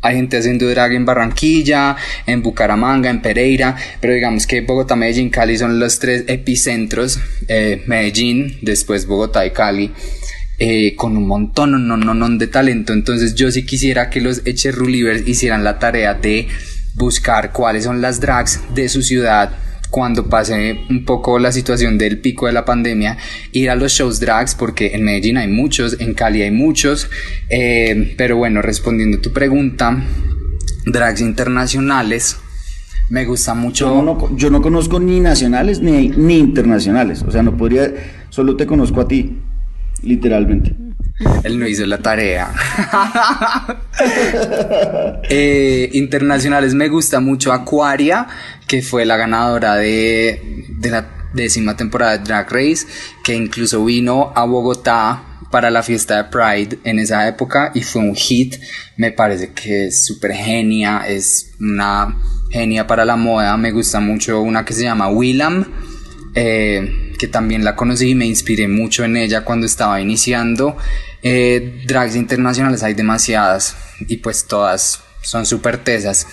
[0.00, 5.30] hay gente haciendo drag en Barranquilla, en Bucaramanga, en Pereira, pero digamos que Bogotá, Medellín,
[5.30, 7.20] Cali son los tres epicentros.
[7.48, 9.92] Eh, Medellín, después Bogotá y Cali.
[10.62, 12.92] Eh, con un montón de talento.
[12.92, 16.48] Entonces yo sí quisiera que los Echerrulivers hicieran la tarea de
[16.94, 19.52] buscar cuáles son las drags de su ciudad
[19.88, 23.16] cuando pase un poco la situación del pico de la pandemia,
[23.52, 27.08] ir a los shows drags, porque en Medellín hay muchos, en Cali hay muchos,
[27.48, 30.04] eh, pero bueno, respondiendo a tu pregunta,
[30.84, 32.36] drags internacionales,
[33.08, 33.86] me gusta mucho...
[33.86, 37.24] Yo no, yo no conozco ni nacionales ni, ni internacionales.
[37.26, 37.92] O sea, no podría.
[38.28, 39.36] Solo te conozco a ti,
[40.02, 40.74] literalmente.
[41.44, 42.52] Él no hizo la tarea.
[45.28, 48.26] Eh, internacionales me gusta mucho Aquaria,
[48.66, 52.86] que fue la ganadora de, de la décima temporada de Drag Race,
[53.22, 58.02] que incluso vino a Bogotá para la fiesta de Pride en esa época y fue
[58.02, 58.56] un hit.
[58.96, 62.16] Me parece que es súper genia, es una
[62.50, 63.56] genia para la moda.
[63.58, 65.66] Me gusta mucho una que se llama Willam
[66.34, 70.76] eh, que también la conocí y me inspiré mucho en ella cuando estaba iniciando.
[71.22, 73.76] Eh, drags internacionales hay demasiadas
[74.08, 76.26] y pues todas son súper tesas.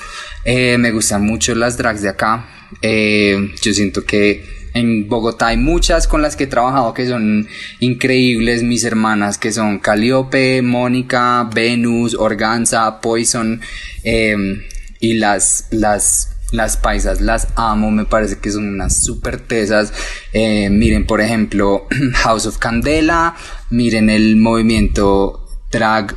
[0.46, 2.48] Eh, me gustan mucho las drags de acá.
[2.82, 7.48] Eh, yo siento que en Bogotá hay muchas con las que he trabajado que son
[7.80, 8.64] increíbles.
[8.64, 13.62] Mis hermanas que son Caliope, Mónica, Venus, Organza, Poison
[14.04, 14.36] eh,
[15.00, 19.94] y las, las las paisas las amo, me parece que son unas super tesas.
[20.34, 23.36] Eh, miren, por ejemplo, House of Candela,
[23.70, 26.16] miren el movimiento drag,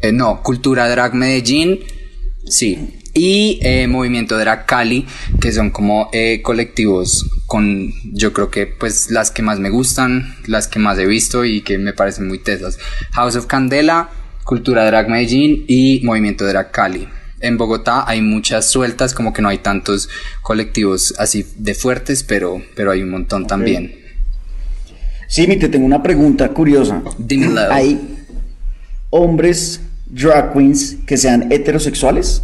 [0.00, 1.80] eh, no, Cultura Drag Medellín,
[2.46, 5.06] sí, y eh, Movimiento Drag Cali,
[5.40, 6.10] que son como
[6.42, 11.06] colectivos con, yo creo que pues las que más me gustan, las que más he
[11.06, 12.78] visto y que me parecen muy tesas.
[13.12, 14.10] House of Candela,
[14.44, 17.08] Cultura Drag Medellín y Movimiento Drag Cali
[17.40, 20.08] en Bogotá hay muchas sueltas, como que no hay tantos
[20.42, 23.94] colectivos así de fuertes, pero, pero hay un montón también.
[25.26, 27.02] Sí, mi, te tengo una pregunta curiosa.
[27.18, 27.72] Dímelo.
[27.72, 28.00] ¿Hay
[29.10, 32.42] hombres drag queens que sean heterosexuales?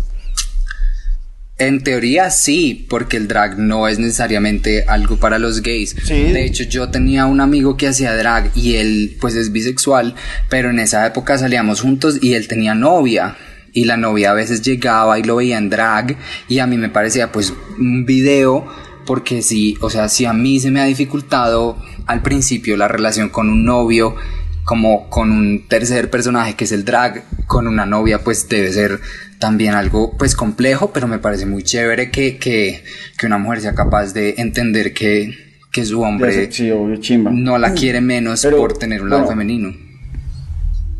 [1.59, 5.97] En teoría sí, porque el drag no es necesariamente algo para los gays.
[6.05, 6.33] Sí.
[6.33, 10.15] De hecho, yo tenía un amigo que hacía drag y él pues es bisexual,
[10.51, 13.37] pero en esa época salíamos juntos y él tenía novia.
[13.77, 16.17] Y la novia a veces llegaba y lo veía en drag
[16.49, 18.67] y a mí me parecía pues un video
[19.05, 23.29] porque sí, o sea, si a mí se me ha dificultado al principio la relación
[23.29, 24.17] con un novio,
[24.65, 28.99] como con un tercer personaje que es el drag, con una novia pues debe ser
[29.39, 32.83] también algo pues complejo, pero me parece muy chévere que, que,
[33.19, 35.37] que una mujer sea capaz de entender que,
[35.71, 37.31] que su hombre Sí, obvio, chimba.
[37.31, 39.33] no la quiere menos Pero, por tener un lado bueno.
[39.39, 39.77] femenino.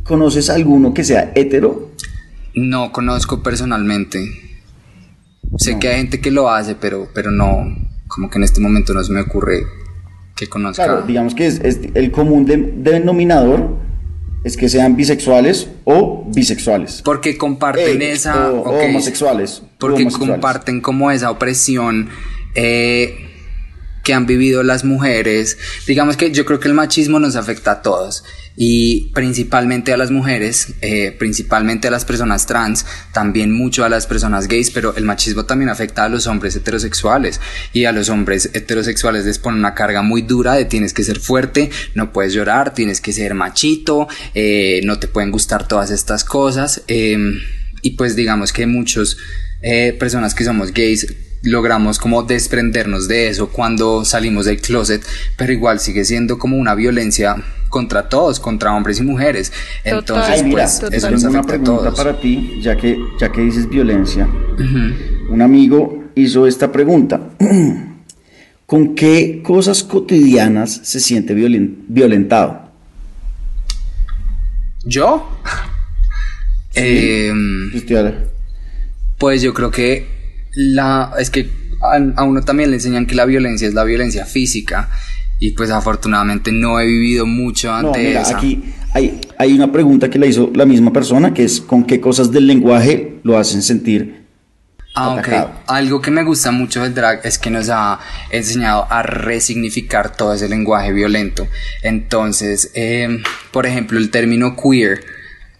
[0.05, 1.91] ¿Conoces alguno que sea hetero?
[2.57, 4.29] No conozco personalmente.
[5.59, 5.79] Sé No.
[5.79, 7.77] que hay gente que lo hace, pero, pero no,
[8.09, 9.63] como que en este momento no se me ocurre
[10.35, 10.85] que conozca.
[10.85, 13.77] Claro, digamos que es, es el común de- denominador
[14.45, 17.03] es que sean bisexuales o bisexuales.
[17.05, 18.51] Porque comparten esa...
[18.53, 19.63] o- homosexuales.
[19.79, 20.35] Porque homosexuales.
[20.35, 22.09] comparten como esa opresión
[22.55, 23.26] eh,
[24.07, 25.59] que han vivido las mujeres.
[25.85, 28.23] Digamos que yo creo que el machismo nos afecta a todos
[28.57, 34.07] y principalmente a las mujeres, eh, principalmente a las personas trans, también mucho a las
[34.07, 37.41] personas gays, pero el machismo también afecta a los hombres heterosexuales
[37.73, 41.19] y a los hombres heterosexuales les pone una carga muy dura de tienes que ser
[41.19, 46.23] fuerte, no puedes llorar, tienes que ser machito, eh, no te pueden gustar todas estas
[46.23, 47.41] cosas em,
[47.83, 49.19] y pues digamos que muchos
[49.63, 55.03] eh, personas que somos gays logramos como desprendernos de eso cuando salimos del closet,
[55.37, 57.37] pero igual sigue siendo como una violencia
[57.69, 59.53] contra todos, contra hombres y mujeres.
[59.85, 64.29] Entonces, pues, eso nos una pregunta para ti, ya que, ya que dices violencia.
[65.29, 67.21] Un amigo hizo esta pregunta.
[68.67, 72.69] ¿Con qué cosas cotidianas se siente violentado?
[74.85, 75.29] ¿Yo?
[76.75, 77.71] Em,
[79.19, 80.16] pues yo creo que
[80.57, 81.49] la es que
[81.81, 84.89] a, uno también le enseñan que la violencia es la violencia física
[85.39, 90.19] y pues afortunadamente no he vivido mucho ante no, Aquí hay, hay una pregunta que
[90.19, 94.27] la hizo la misma persona que es con qué cosas del lenguaje lo hacen sentir
[94.99, 98.01] Ah, Algo que me gusta mucho del drag es que nos ha
[98.31, 101.47] enseñado a resignificar todo ese lenguaje violento.
[101.83, 105.05] Entonces, em, por ejemplo, el término queer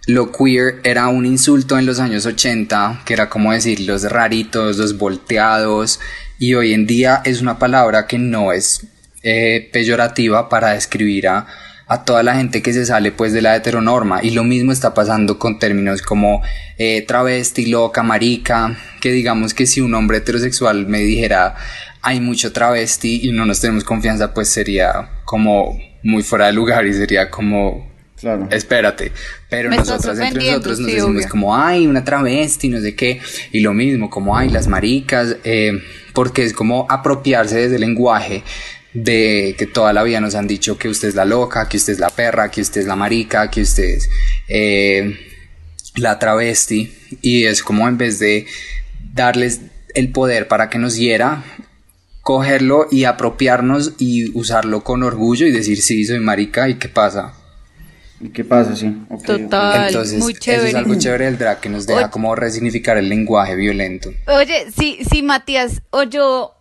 [0.07, 4.79] lo queer era un insulto en los años 80, que era como decir los raritos,
[4.79, 5.99] los volteados,
[6.39, 8.87] y hoy en día es una palabra que no es
[9.23, 11.47] eh, peyorativa para describir a,
[12.05, 14.21] toda la gente que se sale pues de la heteronorma.
[14.23, 16.43] Y lo mismo está pasando con términos como
[16.79, 21.55] eh, travesti, loca, marica, que digamos que si un hombre heterosexual me dijera
[22.03, 26.87] hay mucho travesti y no nos tenemos confianza pues sería como muy fuera de lugar
[26.87, 28.49] y sería como Claro.
[28.51, 29.13] Espérate.
[29.51, 33.21] Pero nosotras entre nosotros nos decimos como, ay, una travesti, no sé qué.
[33.53, 35.37] Y lo mismo, como, ay, las maricas.
[35.45, 35.73] Eh,
[36.13, 38.43] porque es como apropiarse desde el lenguaje
[38.95, 41.93] de que toda la vida nos han dicho que usted es la loca, que usted
[41.93, 44.09] es la perra, que usted es la marica, que usted es
[44.49, 45.19] eh,
[45.97, 46.95] la travesti.
[47.21, 48.47] Y es como en vez de
[49.13, 49.61] darles
[49.95, 51.45] el poder para que nos hiera,
[52.23, 57.35] cogerlo y apropiarnos y usarlo con orgullo y decir, sí, soy marica y qué pasa.
[58.21, 58.75] ¿Y qué pasa?
[58.75, 58.97] Sí.
[59.27, 59.89] Total.
[59.89, 60.69] Entonces, muy chévere.
[60.69, 64.11] eso es algo chévere del drag que nos deja como resignificar el lenguaje violento.
[64.29, 66.55] Oye, sí, sí, Matías, o yo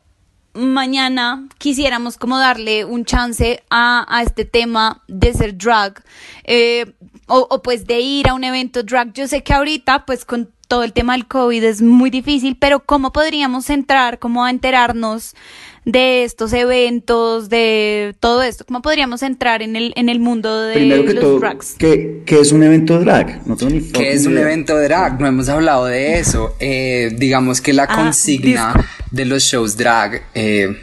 [0.53, 6.01] mañana quisiéramos como darle un chance a, a este tema de ser drag
[6.45, 6.93] eh,
[7.27, 9.13] o, o, pues de ir a un evento drag.
[9.13, 12.81] Yo sé que ahorita pues con todo el tema del COVID es muy difícil, pero
[12.81, 15.35] ¿cómo podríamos entrar, cómo a enterarnos
[15.85, 18.65] de estos eventos, de todo esto?
[18.65, 21.75] ¿Cómo podríamos entrar en el, en el mundo de Primero que los todo, drags?
[21.77, 23.47] ¿qué, ¿qué, es un evento drag?
[23.47, 25.19] No tengo ni ¿Qué es un evento drag?
[25.21, 26.55] No hemos hablado de eso.
[26.59, 28.73] Eh, digamos que la ah, consigna
[29.11, 30.23] de los shows drag...
[30.33, 30.81] Eh,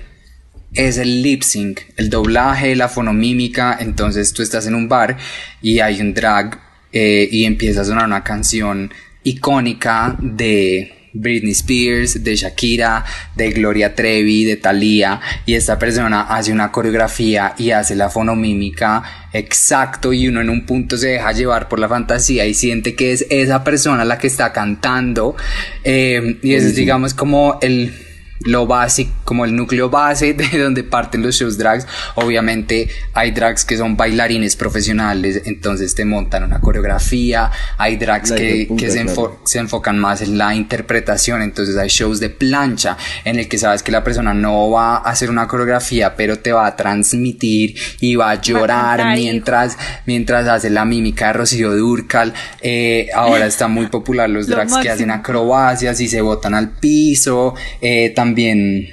[0.75, 3.77] es el lip sync, el doblaje, la fonomímica.
[3.79, 5.19] Entonces tú estás en un bar
[5.61, 6.59] y hay un drag
[6.93, 8.91] eh, y empieza a sonar una canción
[9.23, 13.05] icónica de Britney Spears, de Shakira,
[13.37, 19.03] de Gloria Trevi, de Thalía, y esta persona hace una coreografía y hace la fonomímica
[19.33, 23.13] exacto y uno en un punto se deja llevar por la fantasía y siente que
[23.13, 25.37] es esa persona la que está cantando.
[25.85, 28.12] Eh, y eso es digamos como el
[28.45, 31.86] lo básico, como el núcleo base de donde parten los shows drags.
[32.14, 37.51] Obviamente hay drags que son bailarines profesionales, entonces te montan una coreografía.
[37.78, 39.07] Hay drags que, se,
[39.45, 43.82] se, enfocan más en la interpretación, entonces hay shows de plancha en el que sabes
[43.82, 48.16] que la persona no va a hacer una coreografía, pero te va a transmitir y
[48.16, 52.32] va a llorar mientras, mientras hace la mímica de Rocío Durcal.
[52.61, 57.55] Eh, ahora está muy popular los drags que hacen acrobacias y se botan al piso.
[57.80, 58.89] Eh, también también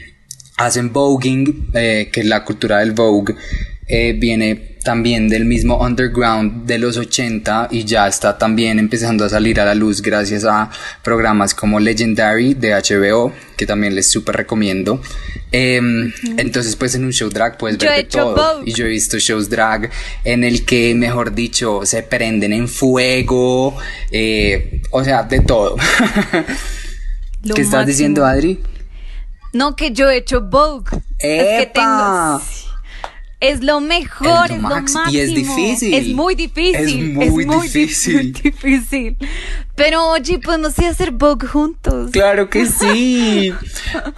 [0.57, 3.35] hacen voguing, eh, que la cultura del vogue
[3.87, 9.29] eh, viene también del mismo underground de los 80 y ya está también empezando a
[9.29, 10.69] salir a la luz gracias a
[11.03, 15.01] programas como Legendary de HBO, que también les súper recomiendo.
[15.53, 18.61] Em, entonces, pues en un show drag puedes ver de todo.
[18.65, 19.89] Y yo he visto shows drag
[20.25, 23.77] en el que, mejor dicho, se prenden en fuego,
[24.11, 25.77] eh, o sea, de todo.
[27.55, 28.59] ¿Qué estás diciendo, Adri?
[29.53, 31.01] No, que yo he hecho Vogue.
[31.19, 32.41] Es que tengo.
[33.41, 35.03] Es lo mejor, es, lo máximo.
[35.09, 35.93] Y es difícil.
[35.93, 37.21] Es muy difícil.
[37.21, 38.33] Es muy, difícil.
[38.33, 39.15] difícil.
[39.75, 42.11] Pero oye, podemos ir a hacer Vogue juntos.
[42.11, 43.53] Claro que sí.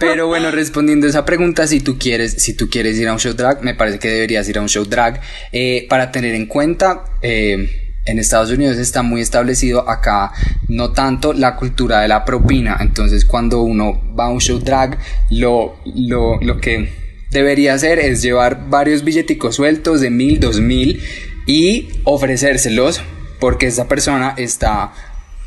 [0.00, 3.20] Pero bueno, respondiendo a esa pregunta, si tú quieres, si tú quieres ir a un
[3.20, 5.20] show drag, me parece que deberías ir a un show drag.
[5.52, 10.32] Eh, para tener en cuenta, eh, en Estados Unidos está muy establecido acá
[10.68, 12.78] no tanto la cultura de la propina.
[12.80, 14.98] Entonces cuando uno va a un show drag
[15.30, 16.92] lo, lo, lo que
[17.30, 21.00] debería hacer es llevar varios billeticos sueltos de mil, dos mil
[21.46, 23.00] y ofrecérselos
[23.40, 24.92] porque esa persona está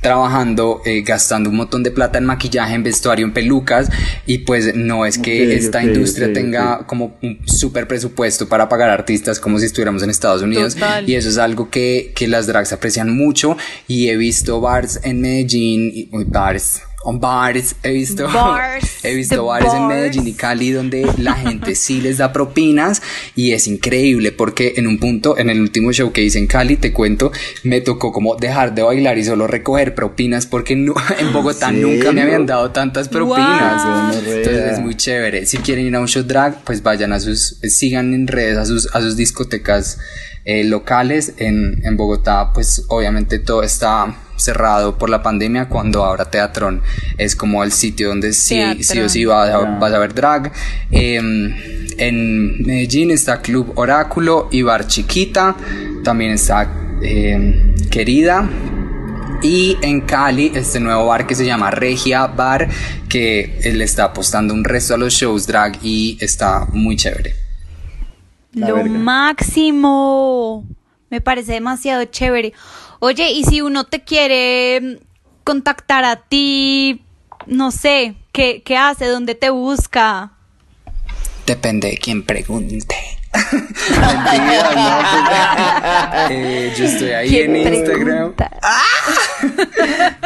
[0.05, 3.89] trabajando, eh, gastando un montón de plata en maquillaje, en vestuario, en pelucas,
[4.27, 9.39] y pues no es que esta industria tenga como un súper presupuesto para pagar artistas
[9.39, 10.75] como si estuviéramos en Estados Unidos.
[10.75, 11.09] Total.
[11.09, 13.57] Y eso es algo que, que las drags aprecian mucho.
[13.87, 16.83] Y he visto bars en Medellín, y, bars.
[17.05, 19.87] On Bars, he visto, Bars, he visto bares en.
[19.87, 23.01] Medellín y Cali donde la gente sí les da propinas
[23.35, 26.75] y es increíble porque en un punto, en el último show que hice en Cali,
[26.75, 27.31] te cuento,
[27.63, 31.81] me tocó como dejar de bailar y solo recoger propinas porque no, en Bogotá ¿En
[31.81, 33.83] nunca me habían dado tantas propinas.
[33.83, 34.33] Wow.
[34.33, 35.45] Entonces es muy chévere.
[35.45, 38.65] Si quieren ir a un show drag, pues vayan a sus, sigan en redes a
[38.65, 39.99] sus, a sus discotecas
[40.43, 41.33] eh, locales.
[41.37, 45.67] En, en Bogotá, pues obviamente todo está cerrado por la pandemia.
[45.69, 46.81] Cuando ahora Teatrón
[47.17, 50.51] es como el sitio donde sí, sí o sí vas a, vas a ver drag.
[50.91, 51.15] Eh,
[51.97, 55.55] en Medellín está Club Oráculo y Bar Chiquita.
[56.03, 56.69] También está
[57.01, 58.49] eh, Querida.
[59.41, 62.67] Y en Cali, este nuevo bar que se llama Regia Bar,
[63.07, 67.35] que él está apostando un resto a los shows drag y está muy chévere.
[68.53, 68.97] La Lo verga.
[68.97, 70.65] máximo.
[71.09, 72.53] Me parece demasiado chévere.
[72.99, 75.03] Oye, y si uno te quiere mm,
[75.43, 77.01] contactar a ti,
[77.47, 79.05] no sé, ¿qué, qué hace?
[79.07, 80.31] ¿Dónde te busca?
[81.45, 82.95] Depende de quién pregunte.
[83.35, 88.33] Mentira, no, pues, eh, yo estoy ahí ¿Quién en Instagram.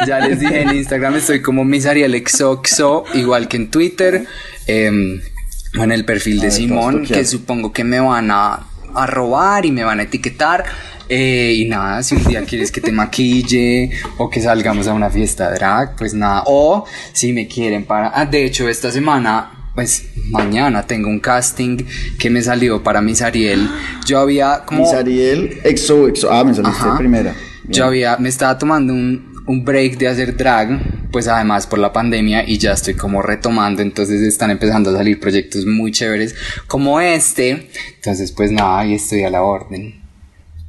[0.06, 4.24] Ya les dije en Instagram estoy como misarialexoxo, igual que en Twitter.
[4.66, 9.72] o en el perfil de Simón, que supongo que me van a, a robar y
[9.72, 10.64] me van a etiquetar.
[11.08, 15.10] Eh, y nada, si un día quieres que te maquille o que salgamos a una
[15.10, 16.44] fiesta drag, pues nada.
[16.46, 18.12] O si me quieren para.
[18.14, 21.78] Ah, de hecho, esta semana, pues mañana tengo un casting
[22.18, 23.68] que me salió para Miss Ariel.
[24.06, 24.82] Yo había como.
[24.82, 26.32] Miss Ariel, exo, exo.
[26.32, 26.96] Ah, me saliste Ajá.
[26.96, 27.34] primera.
[27.64, 31.92] Yo había, me estaba tomando un, un break de hacer drag, pues además por la
[31.92, 36.36] pandemia y ya estoy como retomando, entonces están empezando a salir proyectos muy chéveres
[36.68, 40.00] como este, entonces pues nada, ahí estoy a la orden.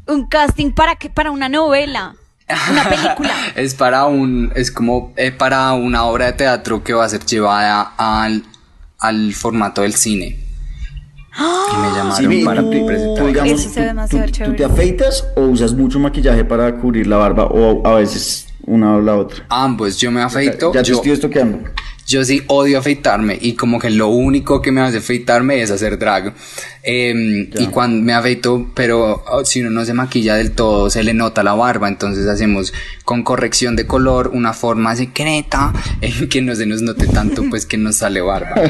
[0.07, 1.09] ¿Un casting para qué?
[1.11, 2.15] Para una novela.
[2.71, 3.32] Una película.
[3.55, 7.23] es para un, es como eh, para una obra de teatro que va a ser
[7.25, 8.43] llevada al,
[8.99, 10.39] al formato del cine.
[11.38, 13.25] Y me llamaron Sí, para tú, presentar.
[13.27, 17.07] digamos, Eso se ve tú- demasiado tú- te afeitas o usas mucho maquillaje para cubrir
[17.07, 19.45] la barba o a veces una o la otra.
[19.49, 21.59] Ambos, yo me afeito, ya te yo, estoy estoqueando.
[22.07, 25.97] Yo sí odio afeitarme y como que lo único que me hace afeitarme es hacer
[25.99, 26.34] drag.
[26.84, 27.61] Em, Ya.
[27.61, 31.13] y cuando me afeito, pero oh, si uno no se maquilla del todo, se le
[31.13, 32.74] nota la barba, entonces hacemos
[33.05, 37.65] con corrección de color una forma secreta en que no se nos note tanto, pues
[37.65, 38.55] que nos sale barba.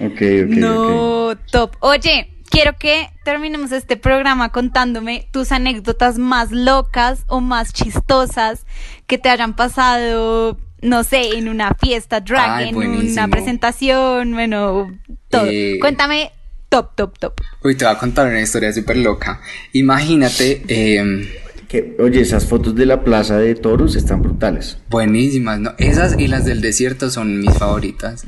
[0.00, 0.50] Ok, ok, ok.
[0.50, 1.72] No, top.
[1.80, 8.64] Oye, quiero que terminemos este programa contándome tus anécdotas más locas o más chistosas
[9.06, 13.12] que te hayan pasado, no sé, en una fiesta drag, Ay, en buenísimo.
[13.12, 14.90] una presentación, bueno,
[15.28, 15.46] todo.
[15.46, 16.32] Eh, Cuéntame,
[16.68, 17.34] top, top, top.
[17.64, 19.40] Uy, te voy a contar una historia súper loca.
[19.72, 21.26] Imagínate, em,
[21.68, 24.78] Que, oye, esas fotos de la plaza de toros están brutales.
[24.88, 25.74] buenísimas, ¿no?
[25.76, 28.24] Esas y las del desierto son mis favoritas.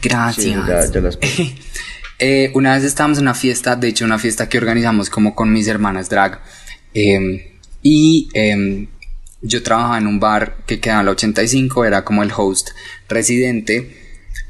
[0.00, 0.46] Gracias.
[0.46, 1.18] Sí, ya, ya las.
[2.20, 5.52] Eh, una vez estábamos en una fiesta, de hecho una fiesta que organizamos como con
[5.52, 6.40] mis hermanas drag,
[6.92, 8.88] eh, y eh,
[9.40, 12.70] yo trabajaba en un bar que quedaba en la 85, era como el host
[13.08, 13.96] residente,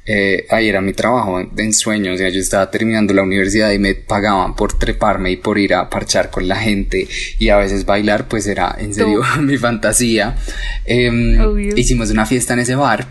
[0.05, 3.79] eh, ahí era mi trabajo de ensueño, o sea, yo estaba terminando la universidad y
[3.79, 7.07] me pagaban por treparme y por ir a parchar con la gente
[7.39, 10.37] y a veces bailar, pues era en serio mi fantasía.
[10.85, 11.77] Obvio.
[11.77, 13.07] hicimos una fiesta en ese bar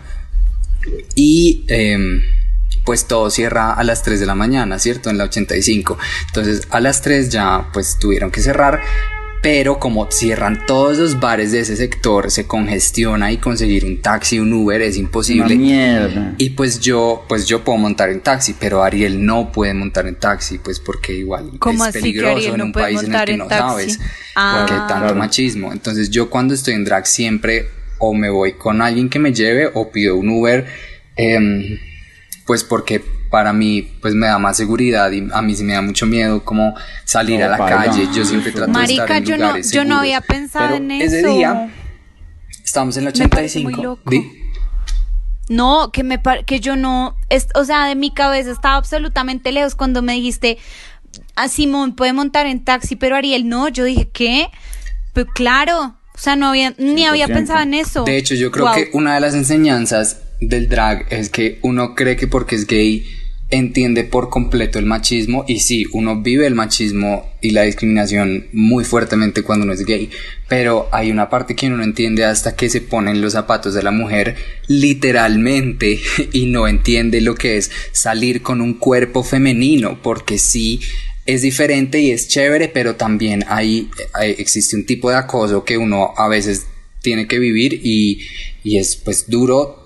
[1.14, 2.20] y em,
[2.84, 5.10] pues todo cierra a las 3 de la mañana, ¿cierto?
[5.10, 5.98] En la 85.
[6.28, 8.80] Entonces a las 3 ya pues tuvieron que cerrar.
[9.42, 14.38] Pero como cierran todos los bares de ese sector, se congestiona y conseguir un taxi,
[14.38, 15.56] un Uber es Una imposible.
[15.56, 16.34] mierda.
[16.36, 20.16] Y pues yo, pues yo puedo montar en taxi, pero Ariel no puede montar en
[20.16, 23.24] taxi, pues porque igual ¿Cómo es así que peligroso en no un país en el
[23.24, 23.62] que en no taxi?
[23.92, 24.00] sabes,
[24.36, 24.56] Ah.
[24.58, 25.14] porque hay tanto Claro.
[25.14, 25.72] machismo.
[25.72, 29.70] Entonces yo cuando estoy en drag siempre o me voy con alguien que me lleve
[29.72, 30.66] o pido un Uber,
[31.16, 31.78] em,
[32.50, 32.98] pues porque
[33.30, 36.44] para mí pues me da más seguridad y a mí sí me da mucho miedo
[36.44, 36.74] como
[37.04, 38.08] salir No, a la calle.
[38.12, 40.76] Yo siempre trato de Marica, estar en yo no- lugares yo no había pensado Pero
[40.82, 41.28] en Ese eso.
[41.36, 41.72] día
[42.64, 43.70] estábamos en la Me parece 85.
[43.70, 44.10] muy loco.
[44.10, 44.32] Di.
[45.48, 49.52] No, que me par- que yo no, es, o sea, de mi cabeza estaba absolutamente
[49.52, 50.58] lejos cuando me dijiste,
[51.36, 54.48] a Simón puede montar en taxi, pero Ariel no, yo dije, ¿qué?
[55.12, 57.32] Pues claro, o sea, no había, ni había 100%.
[57.34, 58.02] pensado en eso.
[58.02, 58.74] De hecho, yo creo Wow.
[58.74, 63.04] que una de las enseñanzas del drag es que uno cree que porque es gay
[63.50, 68.84] entiende por completo el machismo y sí, uno vive el machismo y la discriminación muy
[68.84, 70.08] fuertemente cuando uno es gay,
[70.48, 73.82] pero hay una parte que uno no entiende hasta que se ponen los zapatos de
[73.82, 74.36] la mujer
[74.68, 75.98] literalmente
[76.32, 80.80] y no entiende lo que es salir con un cuerpo femenino, porque sí
[81.26, 83.90] es diferente y es chévere, pero también hay,
[84.38, 86.66] existe un tipo de acoso que uno a veces
[87.02, 88.20] tiene que vivir y,
[88.62, 89.79] y es pues duro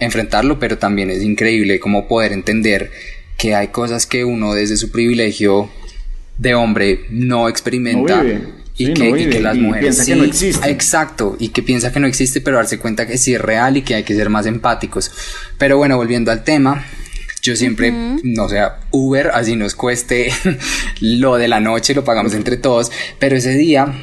[0.00, 2.90] enfrentarlo, pero también es increíble como poder entender
[3.36, 5.70] que hay cosas que uno desde su privilegio
[6.38, 8.24] de hombre no experimenta.
[8.76, 10.70] Y, que, las mujeres piensa que no existe.
[10.70, 13.82] Exacto, y que piensa que no existe, pero darse cuenta que sí es real y
[13.82, 15.12] que hay que ser más empáticos.
[15.58, 16.86] Pero bueno, volviendo al tema,
[17.42, 17.92] yo siempre,
[18.22, 20.32] no sea, Uber, así nos cueste
[21.00, 23.94] lo de la noche, lo pagamos entre todos, pero ese día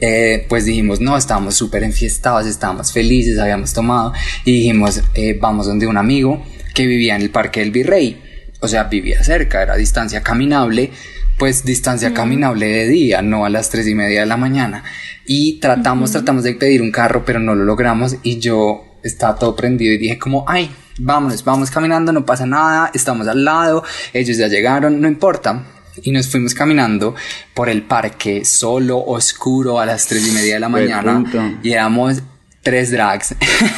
[0.00, 4.12] eh, pues dijimos, no, estábamos súper enfiestados, estábamos felices, habíamos tomado
[4.44, 6.44] y dijimos, eh, vamos donde un amigo
[6.74, 8.22] que vivía en el Parque del Virrey,
[8.60, 10.90] o sea, vivía cerca, era distancia caminable,
[11.36, 14.84] pues distancia caminable de día, no a las tres y media de la mañana.
[15.26, 19.54] Y tratamos, tratamos de pedir un carro, pero no lo logramos y yo estaba todo
[19.54, 24.36] prendido y dije como, ay, vámonos, vamos caminando, no pasa nada, estamos al lado, ellos
[24.36, 25.64] ya llegaron, no importa
[26.02, 27.14] y nos fuimos caminando
[27.54, 32.22] por el parque solo, oscuro, a las tres y media de la mañana y éramos
[32.62, 33.34] tres drags.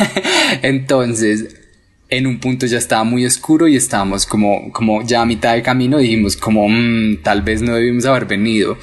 [0.63, 1.57] Entonces,
[2.09, 5.63] en un punto ya estaba muy oscuro y estábamos como, como ya a mitad de
[5.63, 8.77] camino, dijimos como, mm, tal vez no debimos haber venido.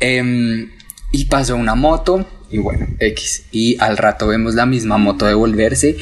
[0.00, 0.70] Em,
[1.10, 3.46] y pasó una moto y bueno, X.
[3.50, 5.96] Y al rato vemos la misma moto devolverse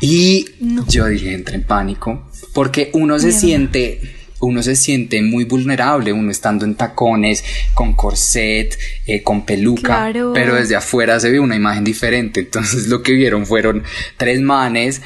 [0.00, 0.46] y
[0.88, 6.30] yo dije, entré en pánico porque uno se siente uno se siente muy vulnerable, uno
[6.30, 11.84] estando en tacones, con corset, eh, con peluca, pero desde afuera se ve una imagen
[11.84, 12.40] diferente.
[12.40, 13.82] Entonces lo que vieron fueron
[14.16, 15.02] tres manes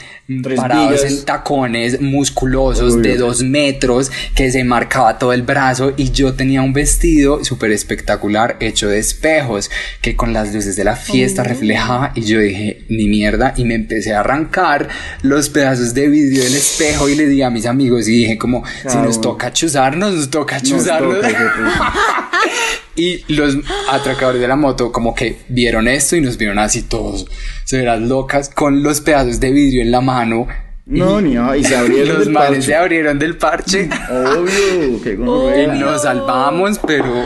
[0.57, 6.35] parados en tacones musculosos de dos metros que se marcaba todo el brazo y yo
[6.35, 9.70] tenía un vestido súper espectacular hecho de espejos
[10.01, 13.74] que con las luces de la fiesta reflejaba y yo dije ni mierda y me
[13.74, 14.89] empecé a arrancar
[15.22, 18.62] los pedazos de vidrio del espejo y le di a mis amigos y dije como
[18.89, 21.16] si nos toca chuzarnos nos toca chuzarnos
[22.97, 23.57] y los
[23.91, 27.27] atracadores de la moto como que vieron esto y nos vieron así todos
[27.73, 30.47] se verán locas con los pedazos de vidrio en la mano.
[30.85, 33.89] No, ni y se abrieron Los mares se abrieron del parche.
[34.11, 37.25] Obvio, que Nos salvamos, pero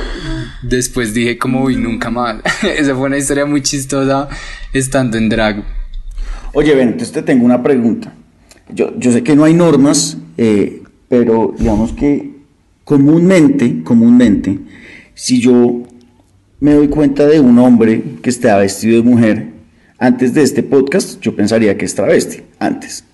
[0.62, 2.36] después dije como, uy, nunca más.
[2.62, 4.28] Esa fue una historia muy chistosa
[4.72, 5.64] estando en drag.
[6.52, 8.12] Oye, ven, entonces te tengo una pregunta.
[8.68, 12.36] Yo, yo sé que no hay normas, eh, pero digamos que
[12.84, 14.58] comúnmente, comúnmente,
[15.14, 15.82] si yo
[16.60, 19.46] me doy cuenta de un hombre que está vestido de mujer,
[19.98, 23.04] antes de este podcast yo pensaría que es travesti, antes.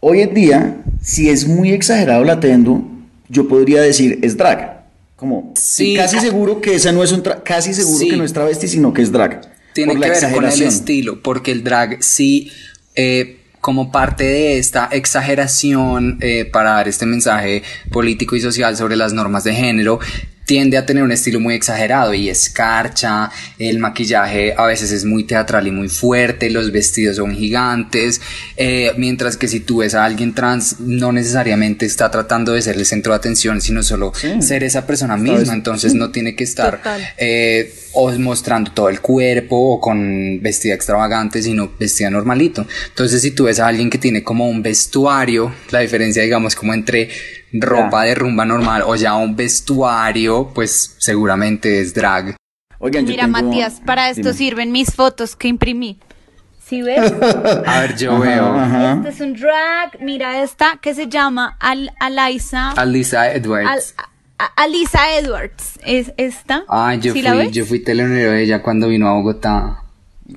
[0.00, 2.84] Hoy en día, si es muy exagerado la tendo,
[3.28, 4.82] yo podría decir es drag.
[5.16, 5.94] Como sí.
[5.94, 9.02] casi seguro que esa no es un casi seguro que no es travesti, sino que
[9.02, 9.40] es drag.
[9.72, 12.50] Tiene que ver con el estilo, porque el drag sí
[12.94, 18.96] eh, como parte de esta exageración eh, para dar este mensaje político y social sobre
[18.96, 20.00] las normas de género,
[20.44, 25.24] tiende a tener un estilo muy exagerado y escarcha, el maquillaje a veces es muy
[25.24, 28.20] teatral y muy fuerte, los vestidos son gigantes,
[28.56, 32.76] eh, mientras que si tú ves a alguien trans no necesariamente está tratando de ser
[32.76, 36.80] el centro de atención, sino solo ser esa persona misma, entonces no tiene que estar
[37.16, 42.66] eh, o mostrando todo el cuerpo o con vestida extravagante, sino vestida normalito.
[42.88, 46.74] Entonces si tú ves a alguien que tiene como un vestuario, la diferencia digamos como
[46.74, 47.08] entre
[47.52, 52.36] ropa de rumba normal o ya un vestuario, pues seguramente es drag.
[52.78, 55.98] Oigan, Mira, Matías, para esto sirven mis fotos que imprimí.
[56.64, 57.12] ¿Sí ves?
[57.66, 58.56] A ver, yo veo.
[58.96, 60.00] Este es un drag.
[60.00, 62.70] Mira esta que se llama Al Alisa.
[62.72, 63.94] Alisa Edwards.
[64.56, 65.78] Alisa Edwards.
[65.84, 66.64] Es esta.
[66.68, 69.82] Ah, yo fui, yo fui telonero de ella cuando vino a Bogotá.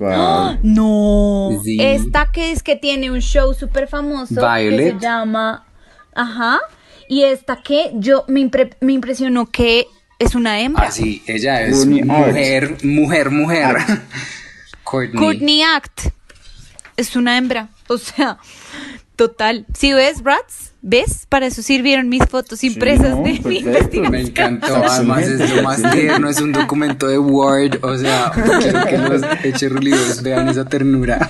[0.02, 0.58] ¡Ah!
[0.62, 1.50] No.
[1.64, 4.78] Esta que es que tiene un show súper famoso Violet.
[4.78, 5.64] que se llama.
[6.14, 6.60] Ajá.
[7.08, 8.50] Y esta que yo me,
[8.80, 9.86] me impresionó que
[10.18, 10.86] es una hembra.
[10.86, 13.76] Ah, sí, ella es mujer, mujer, mujer.
[14.84, 15.62] Courtney.
[15.62, 16.08] Act.
[16.96, 17.68] Es una hembra.
[17.88, 18.38] O sea,
[19.16, 19.66] total.
[19.76, 20.72] ¿Sí ves, Rats?
[20.80, 21.26] ¿Ves?
[21.28, 24.10] Para eso sirvieron mis fotos impresas de mi investigación.
[24.10, 24.76] Me encantó.
[24.76, 26.28] Además, es lo más tierno.
[26.28, 27.84] Es un documento de Word.
[27.84, 28.30] O sea,
[28.60, 31.28] quiero que los echerulidos vean esa ternura.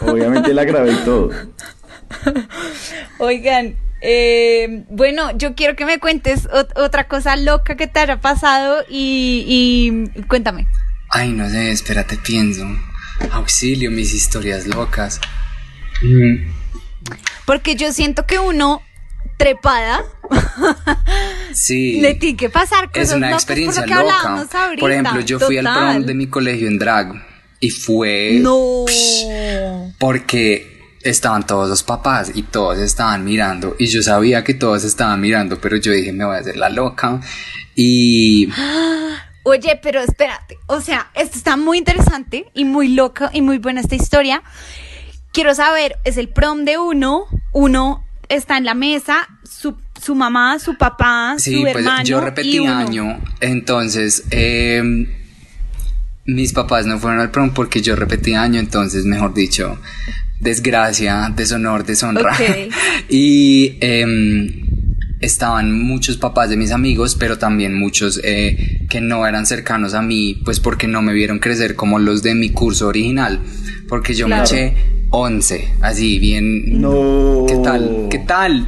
[0.00, 1.30] Obviamente la grabé y todo.
[3.18, 8.84] Oigan, eh, bueno, yo quiero que me cuentes otra cosa loca que te haya pasado
[8.88, 10.66] y, cuéntame.
[11.08, 12.66] Ay, no sé, espérate, pienso.
[13.32, 15.20] Auxilio, mis historias locas.
[16.02, 16.50] Mm.
[17.46, 18.82] Porque yo siento que uno
[19.38, 20.04] trepada.
[21.54, 22.00] Sí.
[22.00, 24.48] Le tiene que pasar cosas Es una locas experiencia por loca.
[24.64, 24.80] ahorita.
[24.80, 27.12] Por ejemplo, yo fui al prom de mi colegio en drag
[27.60, 28.84] y fue No.
[30.00, 30.73] porque
[31.04, 35.60] estaban todos los papás y todos estaban mirando y yo sabía que todos estaban mirando,
[35.60, 37.20] pero yo dije, me voy a hacer la loca
[37.74, 38.48] y
[39.46, 43.82] Oye, pero espérate, o sea, esto está muy interesante y muy loca y muy buena
[43.82, 44.42] esta historia.
[45.34, 50.58] Quiero saber, es el prom de uno, uno está en la mesa, su, su mamá,
[50.58, 52.74] su papá, Sí, su pues hermano yo y repetí uno.
[52.74, 55.08] año, entonces em,
[56.24, 59.78] mis papás no fueron al prom porque yo repetí año, entonces mejor dicho,
[60.44, 62.32] desgracia, deshonor, deshonra.
[62.32, 62.72] Ok.
[63.08, 64.64] y em,
[65.20, 70.02] estaban muchos papás de mis amigos, pero también muchos eh, que no eran cercanos a
[70.02, 73.40] mí, pues porque no me vieron crecer como los de mi curso original,
[73.88, 74.74] porque yo me eché
[75.10, 76.80] 11, así bien...
[76.80, 77.46] No.
[77.48, 78.06] ¿Qué tal?
[78.10, 78.66] ¿Qué tal?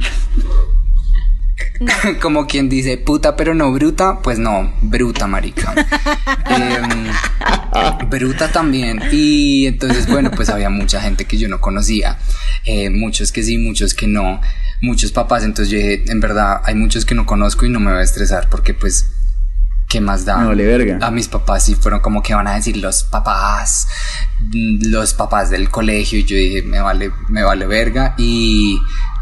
[2.21, 5.73] Como quien dice, puta pero no bruta, pues no, bruta, marica.
[6.49, 7.07] Em,
[8.09, 9.01] bruta también.
[9.11, 12.17] Y entonces, bueno, pues había mucha gente que yo no conocía.
[12.65, 14.41] eh, muchos que sí, muchos que no.
[14.81, 15.43] Muchos papás.
[15.43, 18.03] Entonces yo dije, en verdad, hay muchos que no conozco y no me voy a
[18.03, 19.11] estresar porque pues...
[19.89, 20.37] ¿Qué más da?
[20.39, 20.99] Me vale verga.
[21.01, 23.87] A mis papás sí fueron como que van a decir los papás,
[24.41, 26.19] mm, los papás del colegio.
[26.19, 28.13] Y yo dije, me vale, me vale verga.
[28.17, 28.77] Y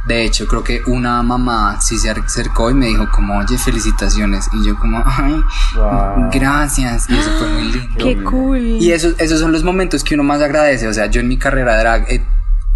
[0.07, 4.47] de hecho, creo que una mamá sí se acercó y me dijo como, oye, felicitaciones.
[4.53, 5.41] Y yo como, ay,
[5.75, 6.29] Wow.
[6.31, 7.09] gracias.
[7.09, 7.95] Y eso fue muy lindo.
[7.97, 8.59] Qué cool.
[8.59, 10.87] Y esos, esos son los momentos que uno más agradece.
[10.87, 12.21] O sea, yo en mi carrera de drag he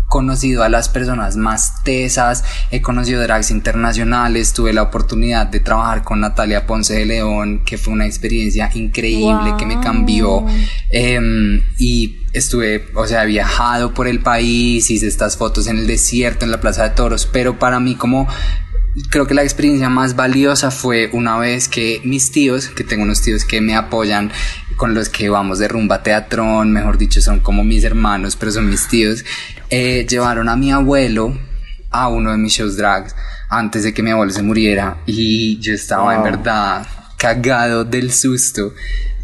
[0.10, 6.04] conocido a las personas más tesas, he conocido drags internacionales, tuve la oportunidad de trabajar
[6.04, 10.46] con Natalia Ponce de León, que fue una experiencia increíble que me cambió.
[10.90, 15.88] Em, y estuve, o sea, he viajado por el país, hice estas fotos en el
[15.88, 18.28] desierto, en la Plaza de Toros, pero para mí como
[19.10, 23.22] creo que la experiencia más valiosa fue una vez que mis tíos, que tengo unos
[23.22, 24.32] tíos que me apoyan,
[24.80, 28.70] con los que vamos de rumba teatrón, mejor dicho, son como mis hermanos, pero son
[28.70, 29.26] mis tíos,
[29.70, 31.38] eh, llevaron a mi abuelo
[31.90, 33.14] a uno de mis shows drags
[33.50, 36.88] antes de que mi abuelo se muriera y yo estaba en verdad
[37.18, 38.74] cagado del susto.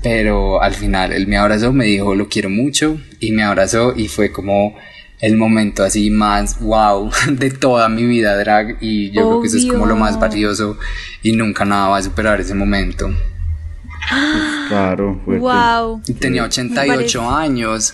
[0.04, 4.10] Pero al final él me abrazó, me dijo lo quiero mucho y me abrazó y
[4.10, 4.76] fue como
[5.22, 9.58] el momento así más wow de toda mi vida drag y yo creo que eso
[9.58, 10.78] es como lo más valioso
[11.24, 13.10] y nunca nada va a superar ese momento.
[14.68, 15.42] Claro, fuerte.
[15.42, 16.02] Wow.
[16.08, 17.94] Y tenía Me 88 parece- años.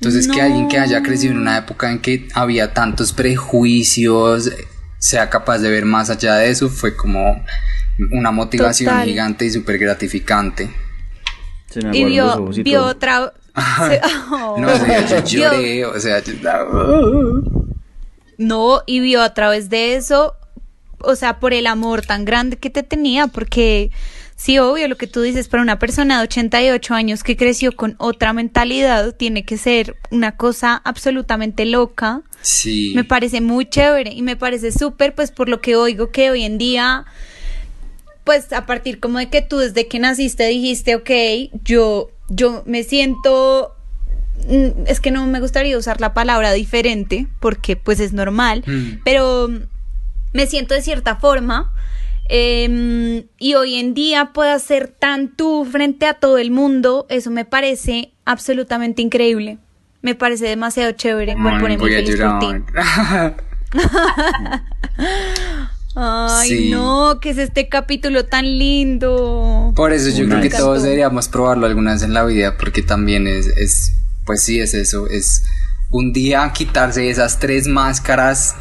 [0.00, 4.50] Entonces que alguien que haya crecido en una época en que había tantos prejuicios
[4.98, 7.42] sea capaz de ver más allá de eso fue como
[8.12, 9.08] una motivación Total.
[9.08, 10.70] gigante y súper gratificante.
[11.70, 13.32] Se me Y vio, vio otra.
[13.88, 14.00] se-
[14.32, 14.56] oh.
[14.58, 16.34] No, o sea, yo lloré, o sea, yo
[18.38, 20.34] No, y vio a través de eso,
[20.98, 23.90] o sea, por el amor tan grande que te tenía, porque
[24.36, 27.96] sí, obvio, lo que tú dices, para una persona de 88 años que creció con
[27.98, 32.22] otra mentalidad, tiene que ser una cosa absolutamente loca.
[32.42, 32.92] Sí.
[32.94, 36.44] Me parece muy chévere y me parece súper, pues por lo que oigo que hoy
[36.44, 37.06] en día,
[38.24, 41.10] pues a partir como de que tú desde que naciste dijiste, ok,
[41.64, 43.74] yo, yo me siento,
[44.48, 49.00] mm, es que no me gustaría usar la palabra diferente, porque pues es normal, Mm.
[49.04, 49.48] pero
[50.32, 51.72] me siento de cierta forma.
[52.28, 57.30] Em, y hoy en día puedo ser tan tú frente a todo el mundo, eso
[57.30, 59.58] me parece absolutamente increíble.
[60.02, 61.34] Me parece demasiado chévere.
[61.36, 62.46] Voy a feliz por ti.
[65.98, 66.70] Ay, Sí.
[66.70, 69.72] no, que es este capítulo tan lindo.
[69.74, 73.26] Por eso yo creo que todos deberíamos probarlo alguna vez en la vida, porque también
[73.26, 73.94] es, es,
[74.26, 75.44] pues sí, es eso, es
[75.90, 78.54] un día quitarse esas tres máscaras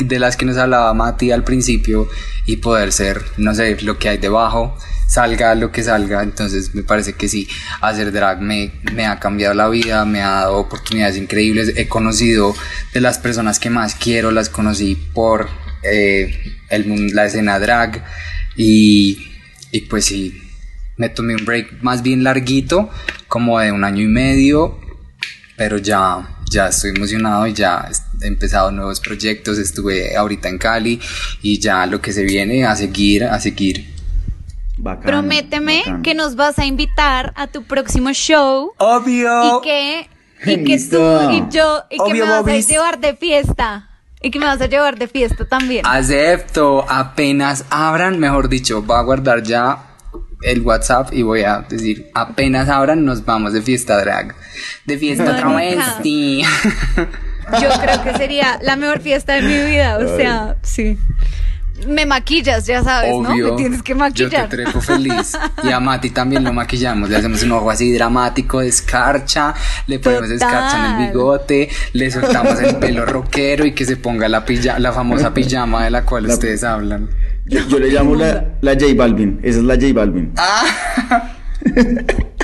[0.00, 2.08] de las que nos hablaba Mati al principio
[2.46, 4.76] y poder ser, no sé, lo que hay debajo,
[5.06, 7.48] salga lo que salga, entonces me parece que sí,
[7.80, 8.72] hacer drag me,
[9.06, 12.54] ha cambiado la vida, me ha dado oportunidades increíbles, he conocido
[12.92, 15.48] de las personas que más quiero, las conocí por
[15.82, 18.04] eh, el, la escena drag
[18.56, 19.30] y,
[19.70, 20.42] y pues sí,
[20.96, 22.90] me tomé un break más bien larguito,
[23.28, 24.78] como de un año y medio,
[25.56, 31.00] pero ya, ya estoy emocionado y ya he empezado nuevos proyectos, estuve ahorita en Cali
[31.42, 33.94] y ya lo que se viene a seguir, a seguir.
[34.76, 36.02] Bacano, Prométeme bacano.
[36.02, 39.58] que nos vas a invitar a tu próximo show Obvio.
[39.58, 40.08] y que
[40.46, 42.66] y que tú y yo y que Obvio, me vas Bobis.
[42.66, 43.90] a llevar de fiesta
[44.22, 45.84] y que me vas a llevar de fiesta también.
[45.84, 49.84] Acepto, apenas abran, mejor dicho, voy a guardar ya
[50.42, 54.34] el WhatsApp y voy a decir, apenas abran, nos vamos de fiesta drag,
[54.86, 56.42] de fiesta travesti.
[57.60, 60.98] Yo creo que sería la mejor fiesta de mi vida, o sea, sí.
[61.86, 63.30] me maquillas, ya sabes, ¿no?
[63.30, 63.50] Obvio.
[63.50, 64.48] Me tienes que Yo maquillar.
[64.48, 65.36] te trepo feliz.
[65.62, 67.08] Y a Mati también lo maquillamos.
[67.08, 69.54] Le hacemos un ojo así dramático de escarcha.
[69.86, 70.48] Le ponemos Total.
[70.48, 71.68] escarcha en el bigote.
[71.92, 75.90] Le soltamos el pelo rockero y que se ponga la, pilla- la famosa pijama de
[75.90, 77.08] la cual La- ustedes hablan.
[77.46, 79.38] Yo, yo le llamo la, la J Balvin.
[79.42, 80.32] Esa es la J Balvin.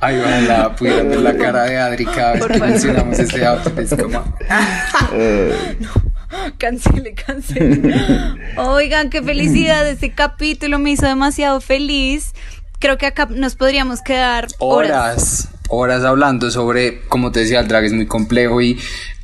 [0.00, 2.70] Ay, ojalá pudieran ver la cara de Adri cada vez Por que favor.
[2.72, 3.78] mencionamos este outfit.
[3.78, 4.24] Es como...
[6.58, 7.94] Cancele, cancele.
[8.56, 9.88] Oigan, qué felicidad.
[9.88, 12.32] Este capítulo me hizo demasiado feliz.
[12.80, 14.90] Creo que acá nos podríamos quedar horas.
[14.90, 18.78] horas, horas hablando sobre, como te decía, el drag es muy complejo y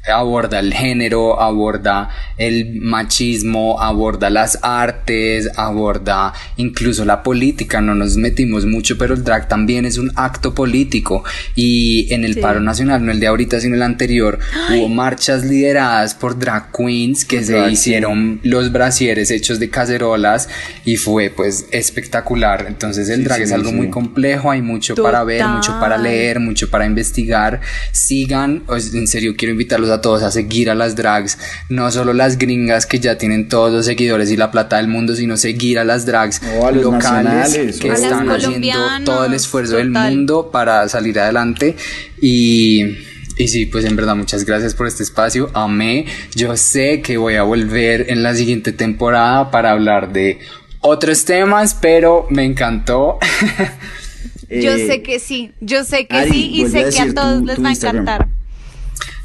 [0.09, 2.09] aborda el género, aborda
[2.39, 9.25] el machismo, aborda las artes, aborda incluso la política, no nos metimos mucho, pero el
[9.25, 11.23] drag también es un acto político.
[11.55, 12.41] Y en el Sí.
[12.41, 14.39] paro nacional, no el de ahorita, sino el anterior,
[14.75, 20.49] hubo marchas lideradas por drag queens que se Drag hicieron los brasieres hechos de cacerolas
[20.85, 23.77] y fue pues espectacular, entonces el Sí, drag sí, es algo sí.
[23.77, 27.61] muy complejo, hay mucho para ver, mucho para leer, mucho para investigar.
[27.93, 31.39] Sigan, en serio quiero invitarlos a todos a seguir a las drags,
[31.69, 35.15] no solo las gringas que ya tienen todos los seguidores y la plata del mundo,
[35.17, 40.51] sino seguir a las drags a locales que están haciendo todo el esfuerzo del mundo
[40.53, 41.77] para salir adelante
[42.21, 42.97] y
[43.37, 45.49] y sí, pues en verdad muchas gracias por este espacio.
[45.55, 46.05] Amé.
[46.35, 50.41] Yo sé que voy a volver en la siguiente temporada para hablar de
[50.81, 53.19] otros temas, pero me encantó.
[54.51, 57.15] Yo Eh, sé que sí, yo sé que Ari, sí y sé a que a
[57.15, 58.03] todos tu- les tu va a Instagram.
[58.03, 58.29] encantar.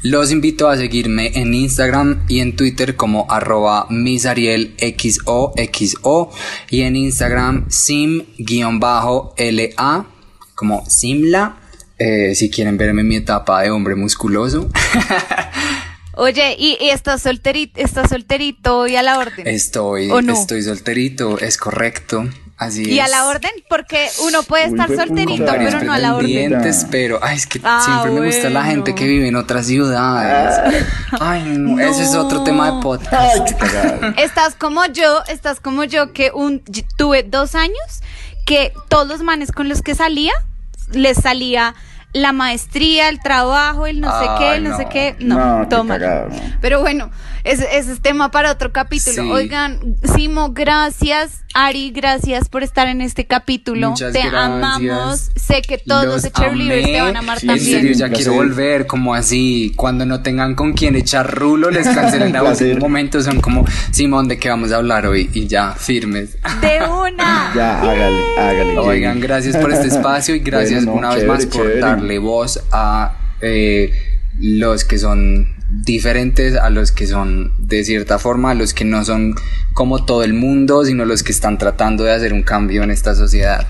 [0.08, 6.30] Los invito a seguirme en Instagram y en Twitter como arroba misarielxoxo
[6.70, 8.86] y en Instagram sim-la
[10.54, 11.56] como simla
[11.98, 14.70] eh, si quieren verme en mi etapa de hombre musculoso.
[16.14, 19.48] Oye, ¿y, y estás solterito, estás solterito y a la orden?
[19.48, 20.34] Estoy, ¿O no?
[20.34, 22.28] estoy solterito, es correcto.
[22.58, 23.50] Así ¿Y a la orden?
[23.68, 26.58] Porque uno puede estar solterito, pero no a la orden.
[26.90, 30.86] pero ay, es que Ah, siempre me gusta la gente que vive en otras ciudades.
[31.20, 33.12] Ay, no, ese es otro tema de podcast.
[33.60, 34.14] Ay.
[34.24, 36.62] Estás como yo, estás como yo que un
[36.96, 37.76] tuve dos años
[38.46, 40.32] que todos los manes con los que salía
[40.92, 41.74] les salía
[42.16, 44.76] la maestría, el trabajo, el no sé qué, el no, no.
[44.78, 45.16] sé qué.
[45.20, 45.98] No, toma.
[45.98, 46.06] no.
[46.60, 47.10] Pero bueno,
[47.44, 49.22] ese, ese es tema para otro capítulo.
[49.22, 49.30] Sí.
[49.30, 51.42] Oigan, Simo, gracias.
[51.54, 53.90] Ari, gracias por estar en este capítulo.
[53.90, 54.34] Muchas te gracias.
[54.42, 55.30] amamos.
[55.36, 56.92] Sé que todos los, Cheerleaders amé.
[56.92, 57.74] te van a amar Sí, En también.
[57.80, 61.86] serio, ya Un quiero volver, como así, cuando no tengan con quién echar rulo, les
[61.88, 62.78] cancelen Un a último placer.
[62.80, 65.30] momento, son como, Simón, ¿de qué vamos a hablar hoy?
[65.32, 66.36] Y ya, firmes.
[66.60, 67.52] De una.
[67.56, 68.78] Ya, hágale, hágale.
[68.78, 71.80] Oigan, gracias por este espacio y gracias Bueno, no, una vez chévere, más por chévere.
[72.06, 73.90] Darle voz a eh,
[74.40, 75.48] los que son
[75.82, 79.34] diferentes, a los que son de cierta forma, a los que no son
[79.74, 83.14] como todo el mundo, sino los que están tratando de hacer un cambio en esta
[83.14, 83.66] sociedad.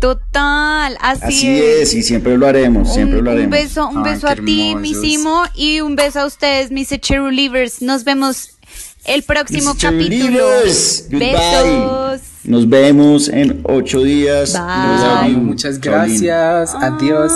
[0.00, 3.52] Total, así, Así es, y siempre lo haremos, siempre un, lo un haremos.
[3.56, 5.00] beso, un Ay, beso a ti, mi hermosos.
[5.00, 7.82] Simo, y un beso a ustedes, mis Cheerleaders.
[7.82, 8.50] Nos vemos
[9.04, 10.44] el próximo Mis capítulo.
[11.10, 12.22] Besos.
[12.44, 14.52] Nos vemos en ocho días.
[14.52, 15.36] Bye.
[15.36, 16.74] Muchas gracias.
[16.74, 17.32] Adiós.